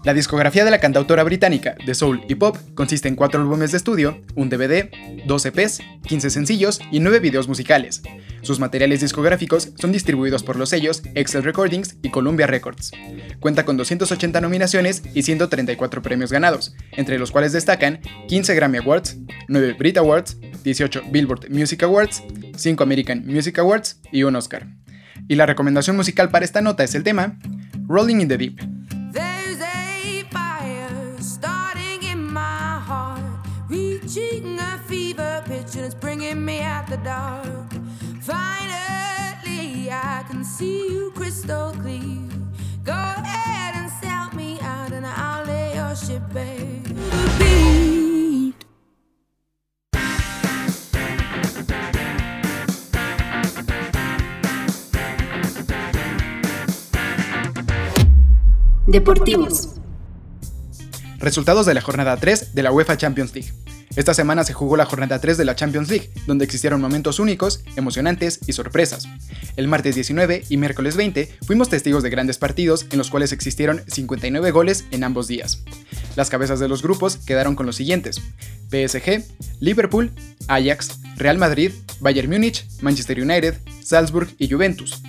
La 0.03 0.15
discografía 0.15 0.65
de 0.65 0.71
la 0.71 0.79
cantautora 0.79 1.23
británica 1.23 1.75
de 1.85 1.93
soul 1.93 2.23
y 2.27 2.33
pop 2.35 2.57
consiste 2.73 3.07
en 3.07 3.15
cuatro 3.15 3.39
álbumes 3.39 3.69
de 3.69 3.77
estudio, 3.77 4.19
un 4.33 4.49
DVD, 4.49 4.89
12 5.27 5.49
EPs, 5.49 5.81
15 6.07 6.29
sencillos 6.31 6.79
y 6.91 7.01
9 7.01 7.19
videos 7.19 7.47
musicales. 7.47 8.01
Sus 8.41 8.59
materiales 8.59 9.01
discográficos 9.01 9.69
son 9.75 9.91
distribuidos 9.91 10.41
por 10.41 10.55
los 10.55 10.69
sellos 10.69 11.03
Excel 11.13 11.43
Recordings 11.43 11.97
y 12.01 12.09
Columbia 12.09 12.47
Records. 12.47 12.93
Cuenta 13.39 13.63
con 13.63 13.77
280 13.77 14.41
nominaciones 14.41 15.03
y 15.13 15.21
134 15.21 16.01
premios 16.01 16.31
ganados, 16.31 16.75
entre 16.93 17.19
los 17.19 17.29
cuales 17.29 17.53
destacan 17.53 18.01
15 18.27 18.55
Grammy 18.55 18.79
Awards, 18.79 19.17
9 19.47 19.73
Brit 19.73 19.97
Awards, 19.97 20.37
18 20.65 21.12
Billboard 21.12 21.49
Music 21.49 21.84
Awards, 21.84 22.21
5 22.58 22.84
American 22.84 23.25
Music 23.25 23.58
Awards 23.60 24.01
y 24.12 24.23
un 24.23 24.36
Oscar. 24.36 24.67
Y 25.30 25.36
la 25.36 25.45
recomendación 25.45 25.95
musical 25.95 26.30
para 26.30 26.43
esta 26.43 26.62
nota 26.62 26.84
es 26.84 26.93
el 26.95 27.04
tema 27.04 27.39
Rolling 27.88 28.19
in 28.19 28.28
the 28.28 28.38
Deep 28.38 28.60
see 40.45 40.88
you 40.89 41.12
crystal 41.12 41.71
clear. 41.82 42.30
Go 42.84 42.93
ahead 42.93 43.75
and 43.75 43.91
sell 44.01 44.30
me 44.36 44.60
out, 44.62 44.91
and 44.91 45.06
I'll 45.06 45.45
lay 45.45 45.75
your 45.75 45.95
ship, 45.95 46.21
babe. 46.34 46.74
Deportivos. 58.95 59.71
Resultados 61.17 61.65
de 61.65 61.73
la 61.73 61.81
jornada 61.81 62.15
3 62.15 62.55
de 62.55 62.63
la 62.63 62.71
UEFA 62.71 62.95
Champions 62.95 63.36
League. 63.36 63.51
Esta 63.97 64.13
semana 64.13 64.45
se 64.45 64.53
jugó 64.53 64.77
la 64.77 64.86
jornada 64.86 65.19
3 65.19 65.38
de 65.38 65.43
la 65.43 65.53
Champions 65.53 65.89
League, 65.89 66.12
donde 66.27 66.45
existieron 66.45 66.79
momentos 66.79 67.19
únicos, 67.19 67.62
emocionantes 67.75 68.39
y 68.47 68.53
sorpresas. 68.53 69.05
El 69.58 69.67
martes 69.67 69.95
19 69.95 70.45
y 70.47 70.55
miércoles 70.55 70.95
20 70.95 71.29
fuimos 71.45 71.67
testigos 71.67 72.03
de 72.03 72.10
grandes 72.10 72.38
partidos 72.38 72.86
en 72.89 72.97
los 72.97 73.10
cuales 73.10 73.34
existieron 73.34 73.84
59 73.86 74.51
goles 74.51 74.86
en 74.91 75.03
ambos 75.03 75.27
días. 75.27 75.62
Las 76.15 76.29
cabezas 76.29 76.62
de 76.62 76.69
los 76.69 76.81
grupos 76.81 77.17
quedaron 77.17 77.55
con 77.55 77.65
los 77.65 77.75
siguientes: 77.75 78.21
PSG, 78.69 79.25
Liverpool, 79.60 80.13
Ajax, 80.47 80.99
Real 81.17 81.38
Madrid, 81.38 81.73
Bayern 81.99 82.29
Múnich, 82.29 82.65
Manchester 82.79 83.19
United, 83.19 83.55
Salzburg 83.84 84.29
y 84.39 84.49
Juventus. 84.49 85.01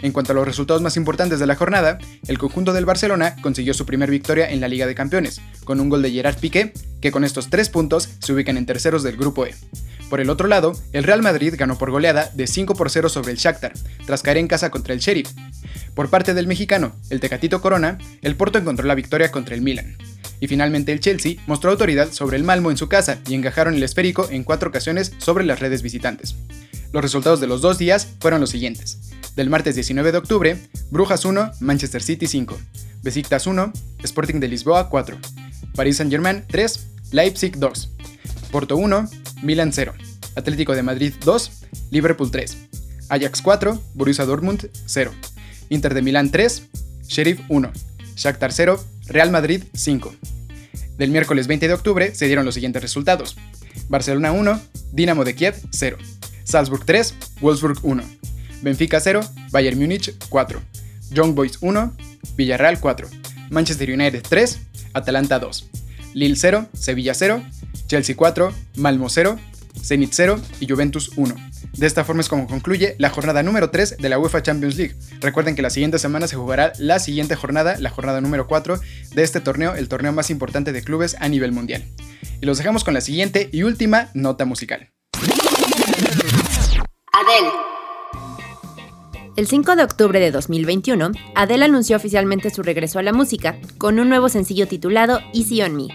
En 0.00 0.12
cuanto 0.12 0.32
a 0.32 0.34
los 0.34 0.46
resultados 0.46 0.82
más 0.82 0.96
importantes 0.96 1.40
de 1.40 1.46
la 1.46 1.56
jornada, 1.56 1.98
el 2.28 2.38
conjunto 2.38 2.72
del 2.72 2.84
Barcelona 2.84 3.36
consiguió 3.42 3.74
su 3.74 3.86
primer 3.86 4.10
victoria 4.10 4.50
en 4.50 4.60
la 4.60 4.68
Liga 4.68 4.86
de 4.86 4.94
Campeones, 4.94 5.40
con 5.64 5.80
un 5.80 5.88
gol 5.88 6.02
de 6.02 6.10
Gerard 6.10 6.38
Piqué, 6.38 6.72
que 7.00 7.10
con 7.10 7.24
estos 7.24 7.50
tres 7.50 7.68
puntos 7.68 8.08
se 8.18 8.32
ubican 8.32 8.56
en 8.56 8.66
terceros 8.66 9.02
del 9.02 9.16
grupo 9.16 9.46
E. 9.46 9.54
Por 10.08 10.20
el 10.20 10.30
otro 10.30 10.48
lado, 10.48 10.72
el 10.92 11.04
Real 11.04 11.22
Madrid 11.22 11.54
ganó 11.56 11.76
por 11.76 11.90
goleada 11.90 12.30
de 12.34 12.46
5 12.46 12.74
por 12.74 12.90
0 12.90 13.08
sobre 13.08 13.32
el 13.32 13.38
Shakhtar, 13.38 13.72
tras 14.06 14.22
caer 14.22 14.38
en 14.38 14.48
casa 14.48 14.70
contra 14.70 14.94
el 14.94 15.00
Sheriff. 15.00 15.30
Por 15.94 16.08
parte 16.08 16.34
del 16.34 16.46
mexicano, 16.46 16.92
el 17.10 17.20
Tecatito 17.20 17.60
Corona, 17.60 17.98
el 18.22 18.36
Porto 18.36 18.58
encontró 18.58 18.86
la 18.86 18.94
victoria 18.94 19.30
contra 19.30 19.54
el 19.54 19.62
Milan. 19.62 19.96
Y 20.40 20.46
finalmente 20.46 20.92
el 20.92 21.00
Chelsea 21.00 21.36
mostró 21.46 21.70
autoridad 21.70 22.12
sobre 22.12 22.36
el 22.36 22.44
Malmo 22.44 22.70
en 22.70 22.76
su 22.76 22.88
casa 22.88 23.18
y 23.26 23.34
encajaron 23.34 23.74
el 23.74 23.82
esférico 23.82 24.28
en 24.30 24.44
cuatro 24.44 24.68
ocasiones 24.68 25.12
sobre 25.18 25.44
las 25.44 25.60
redes 25.60 25.82
visitantes. 25.82 26.36
Los 26.92 27.02
resultados 27.02 27.40
de 27.40 27.46
los 27.46 27.60
dos 27.60 27.76
días 27.76 28.08
fueron 28.20 28.40
los 28.40 28.50
siguientes 28.50 28.98
del 29.38 29.50
martes 29.50 29.76
19 29.76 30.10
de 30.10 30.18
octubre, 30.18 30.56
Brujas 30.90 31.24
1, 31.24 31.52
Manchester 31.60 32.02
City 32.02 32.26
5, 32.26 32.58
Besiktas 33.04 33.46
1, 33.46 33.72
Sporting 34.02 34.40
de 34.40 34.48
Lisboa 34.48 34.90
4, 34.90 35.16
Paris 35.76 35.98
Saint-Germain 35.98 36.44
3, 36.48 36.86
Leipzig 37.12 37.56
2, 37.56 37.90
Porto 38.50 38.76
1, 38.76 39.08
Milan 39.42 39.72
0, 39.72 39.94
Atlético 40.36 40.74
de 40.74 40.82
Madrid 40.82 41.14
2, 41.24 41.50
Liverpool 41.90 42.30
3, 42.30 42.56
Ajax 43.08 43.42
4, 43.42 43.80
Borussia 43.94 44.24
Dortmund 44.24 44.70
0, 44.86 45.12
Inter 45.70 45.94
de 45.94 46.02
Milán 46.02 46.30
3, 46.30 46.62
Sheriff 47.06 47.40
1, 47.48 47.72
Shakhtar 48.16 48.52
0, 48.52 48.82
Real 49.06 49.30
Madrid 49.30 49.64
5. 49.74 50.14
Del 50.96 51.10
miércoles 51.10 51.46
20 51.46 51.68
de 51.68 51.74
octubre 51.74 52.14
se 52.14 52.26
dieron 52.26 52.44
los 52.44 52.54
siguientes 52.54 52.82
resultados. 52.82 53.36
Barcelona 53.88 54.32
1, 54.32 54.60
Dinamo 54.92 55.24
de 55.24 55.34
Kiev 55.34 55.54
0, 55.70 55.96
Salzburg 56.44 56.84
3, 56.84 57.14
Wolfsburg 57.40 57.78
1, 57.82 58.02
Benfica 58.62 59.00
0, 59.00 59.20
Bayern 59.50 59.78
Múnich 59.78 60.14
4, 60.28 60.60
Young 61.10 61.34
Boys 61.34 61.58
1, 61.60 61.96
Villarreal 62.36 62.80
4, 62.80 63.08
Manchester 63.50 63.90
United 63.90 64.22
3, 64.28 64.58
Atalanta 64.94 65.38
2, 65.38 65.70
Lille 66.14 66.36
0, 66.36 66.68
Sevilla 66.72 67.14
0, 67.14 67.42
Chelsea 67.86 68.16
4, 68.16 68.52
Malmo 68.76 69.08
0, 69.08 69.38
Zenit 69.82 70.10
0 70.12 70.40
y 70.60 70.68
Juventus 70.68 71.12
1. 71.16 71.34
De 71.76 71.86
esta 71.86 72.04
forma 72.04 72.20
es 72.20 72.28
como 72.28 72.46
concluye 72.46 72.96
la 72.98 73.10
jornada 73.10 73.42
número 73.42 73.70
3 73.70 73.98
de 73.98 74.08
la 74.08 74.18
UEFA 74.18 74.42
Champions 74.42 74.76
League. 74.76 74.96
Recuerden 75.20 75.54
que 75.54 75.62
la 75.62 75.70
siguiente 75.70 75.98
semana 75.98 76.26
se 76.26 76.36
jugará 76.36 76.72
la 76.78 76.98
siguiente 76.98 77.36
jornada, 77.36 77.76
la 77.78 77.90
jornada 77.90 78.20
número 78.20 78.46
4 78.46 78.80
de 79.14 79.22
este 79.22 79.40
torneo, 79.40 79.74
el 79.74 79.88
torneo 79.88 80.12
más 80.12 80.30
importante 80.30 80.72
de 80.72 80.82
clubes 80.82 81.16
a 81.20 81.28
nivel 81.28 81.52
mundial. 81.52 81.84
Y 82.40 82.46
los 82.46 82.58
dejamos 82.58 82.84
con 82.84 82.94
la 82.94 83.00
siguiente 83.00 83.48
y 83.52 83.62
última 83.62 84.10
nota 84.14 84.44
musical. 84.44 84.90
Adele. 87.12 87.67
El 89.38 89.46
5 89.46 89.76
de 89.76 89.84
octubre 89.84 90.18
de 90.18 90.32
2021, 90.32 91.12
Adele 91.36 91.66
anunció 91.66 91.96
oficialmente 91.96 92.50
su 92.50 92.64
regreso 92.64 92.98
a 92.98 93.04
la 93.04 93.12
música 93.12 93.56
con 93.78 94.00
un 94.00 94.08
nuevo 94.08 94.28
sencillo 94.28 94.66
titulado 94.66 95.20
Easy 95.32 95.62
on 95.62 95.76
Me, 95.76 95.86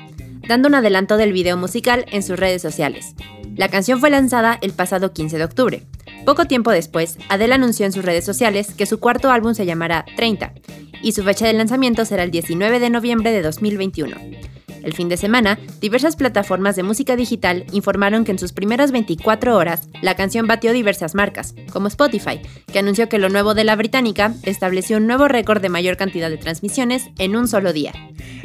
dando 0.48 0.70
un 0.70 0.76
adelanto 0.76 1.18
del 1.18 1.34
video 1.34 1.58
musical 1.58 2.06
en 2.14 2.24
sus 2.24 2.40
redes 2.40 2.62
sociales. 2.62 3.16
La 3.58 3.68
canción 3.68 4.00
fue 4.00 4.12
lanzada 4.12 4.58
el 4.62 4.72
pasado 4.72 5.12
15 5.12 5.38
de 5.38 5.44
octubre. 5.44 5.84
Poco 6.26 6.46
tiempo 6.46 6.72
después, 6.72 7.18
Adele 7.28 7.56
anunció 7.56 7.86
en 7.86 7.92
sus 7.92 8.06
redes 8.06 8.24
sociales 8.24 8.74
que 8.74 8.86
su 8.86 9.02
cuarto 9.02 9.30
álbum 9.30 9.54
se 9.54 9.66
llamará 9.66 10.06
30 10.16 10.54
y 11.02 11.12
su 11.12 11.22
fecha 11.24 11.46
de 11.46 11.52
lanzamiento 11.52 12.06
será 12.06 12.24
el 12.24 12.32
19 12.32 12.80
de 12.80 12.90
noviembre 12.90 13.34
de 13.34 13.42
2021. 13.42 14.16
El 14.84 14.94
fin 14.94 15.10
de 15.10 15.18
semana, 15.18 15.58
diversas 15.80 16.16
plataformas 16.16 16.76
de 16.76 16.84
música 16.84 17.16
digital 17.16 17.66
informaron 17.72 18.26
que 18.26 18.32
en 18.32 18.40
sus 18.40 18.52
primeras 18.52 18.92
24 18.92 19.56
horas, 19.56 19.88
la 20.02 20.16
canción 20.16 20.46
batió 20.46 20.74
diversas 20.74 21.16
marcas, 21.16 21.56
como 21.72 21.88
Spotify, 21.88 22.42
que 22.72 22.80
anunció 22.80 23.08
que 23.10 23.18
lo 23.18 23.30
nuevo 23.30 23.54
de 23.54 23.64
la 23.64 23.78
británica 23.78 24.34
estableció 24.44 24.98
un 24.98 25.08
nuevo 25.08 25.28
récord 25.28 25.62
de 25.62 25.70
mayor 25.70 25.98
cantidad 25.98 26.30
de 26.30 26.38
transmisiones 26.38 27.06
en 27.18 27.36
un 27.36 27.48
solo 27.48 27.72
día. 27.72 27.94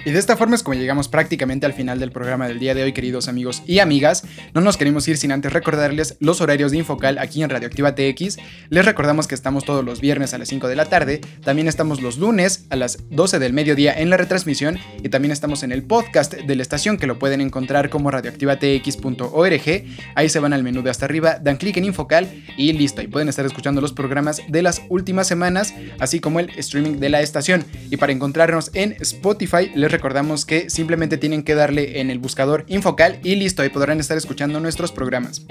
Y 0.05 0.11
de 0.13 0.19
esta 0.19 0.37
forma 0.37 0.55
es 0.55 0.63
como 0.63 0.79
llegamos 0.79 1.09
prácticamente 1.09 1.67
al 1.67 1.75
final 1.75 1.99
del 1.99 2.13
programa 2.13 2.47
del 2.49 2.59
día 2.59 2.75
de 2.75 2.83
hoy, 2.83 2.93
queridos 2.93 3.29
amigos 3.29 3.63
y 3.67 3.81
amigas. 3.81 4.25
No 4.55 4.61
nos 4.61 4.77
queremos 4.77 5.07
ir 5.09 5.17
sin 5.17 5.33
antes 5.33 5.53
recordarles 5.53 6.17
los 6.21 6.41
horarios 6.41 6.71
de 6.71 6.79
Infocal 6.79 7.19
aquí 7.19 7.43
en 7.43 7.51
Radioactiva 7.51 7.95
TX. 7.95 8.39
Les 8.71 8.85
recordamos 8.85 9.27
que 9.27 9.35
estamos 9.35 9.65
todos 9.65 9.85
los 9.85 10.01
viernes 10.01 10.35
a 10.35 10.39
las 10.39 10.49
5 10.49 10.69
de 10.69 10.77
la 10.77 10.87
tarde, 10.87 11.21
también 11.45 11.69
estamos 11.69 12.01
los 12.01 12.17
lunes 12.17 12.67
a 12.71 12.77
las 12.77 13.09
12 13.11 13.39
del 13.39 13.53
mediodía 13.53 13.93
en 13.93 14.09
la 14.09 14.17
retransmisión 14.17 14.79
y 15.03 15.09
también 15.09 15.33
estamos 15.33 15.63
en 15.63 15.73
el 15.73 15.83
podcast 15.83 16.28
de 16.31 16.57
la 16.57 16.63
estación 16.63 16.97
que 16.97 17.07
lo 17.07 17.19
pueden 17.19 17.41
encontrar 17.41 17.91
como 17.91 18.11
radioactivatx.org. 18.11 19.85
Ahí 20.15 20.29
se 20.29 20.41
van 20.41 20.53
al 20.53 20.63
menú 20.63 20.83
de 20.83 20.91
hasta 20.91 21.05
arriba, 21.07 21.39
dan 21.39 21.57
clic 21.57 21.77
en 21.77 21.85
Infocal 21.85 22.45
y 22.57 22.73
listo. 22.73 23.03
Y 23.03 23.09
pueden 23.09 23.29
estar 23.29 23.47
escuchando 23.47 23.81
los 23.81 23.93
programas 23.93 24.43
de 24.49 24.63
las 24.63 24.83
últimas 24.89 25.27
semanas, 25.27 25.75
así 25.99 26.21
como 26.21 26.41
el 26.41 26.51
streaming 26.51 26.99
de 26.99 27.09
la 27.09 27.21
estación. 27.21 27.65
Y 27.91 27.97
para 27.97 28.13
encontrarnos 28.13 28.71
en 28.75 28.97
Spotify, 29.01 29.71
les 29.75 29.91
recordamos 29.91 30.45
que 30.45 30.71
simplemente 30.71 31.17
tienen 31.19 31.43
que 31.43 31.55
darle 31.55 32.01
en 32.01 32.11
el 32.11 32.19
buscador 32.19 32.65
Infocal 32.69 33.21
y 33.23 33.37
listo, 33.37 33.63
ahí 33.63 33.69
podrán 33.69 34.01
estar 34.01 34.17
escuchando 34.17 34.61
nuestros 34.61 34.93
programas. 34.93 35.43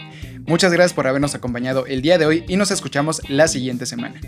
Muchas 0.46 0.72
gracias 0.72 0.94
por 0.94 1.08
habernos 1.08 1.36
acompañado 1.36 1.86
el 1.86 2.02
día 2.02 2.18
de 2.18 2.26
hoy 2.26 2.44
y 2.48 2.56
nos 2.56 2.72
escuchamos 2.72 3.22
la 3.30 3.48
siguiente 3.48 3.86
semana. 3.86 4.20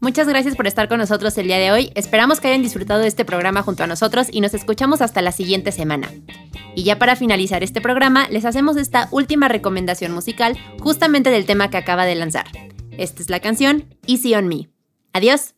Muchas 0.00 0.28
gracias 0.28 0.54
por 0.54 0.66
estar 0.66 0.88
con 0.88 0.98
nosotros 0.98 1.36
el 1.38 1.46
día 1.46 1.58
de 1.58 1.72
hoy. 1.72 1.90
Esperamos 1.94 2.40
que 2.40 2.48
hayan 2.48 2.62
disfrutado 2.62 3.00
de 3.00 3.08
este 3.08 3.24
programa 3.24 3.62
junto 3.62 3.82
a 3.82 3.86
nosotros 3.86 4.28
y 4.30 4.40
nos 4.40 4.54
escuchamos 4.54 5.00
hasta 5.00 5.22
la 5.22 5.32
siguiente 5.32 5.72
semana. 5.72 5.97
Y 6.74 6.84
ya 6.84 6.98
para 6.98 7.16
finalizar 7.16 7.62
este 7.62 7.80
programa, 7.80 8.28
les 8.28 8.44
hacemos 8.44 8.76
esta 8.76 9.08
última 9.10 9.48
recomendación 9.48 10.12
musical 10.12 10.56
justamente 10.80 11.30
del 11.30 11.46
tema 11.46 11.70
que 11.70 11.76
acaba 11.76 12.06
de 12.06 12.14
lanzar. 12.14 12.46
Esta 12.92 13.22
es 13.22 13.30
la 13.30 13.40
canción 13.40 13.94
Easy 14.06 14.34
on 14.34 14.48
Me. 14.48 14.68
Adiós. 15.12 15.57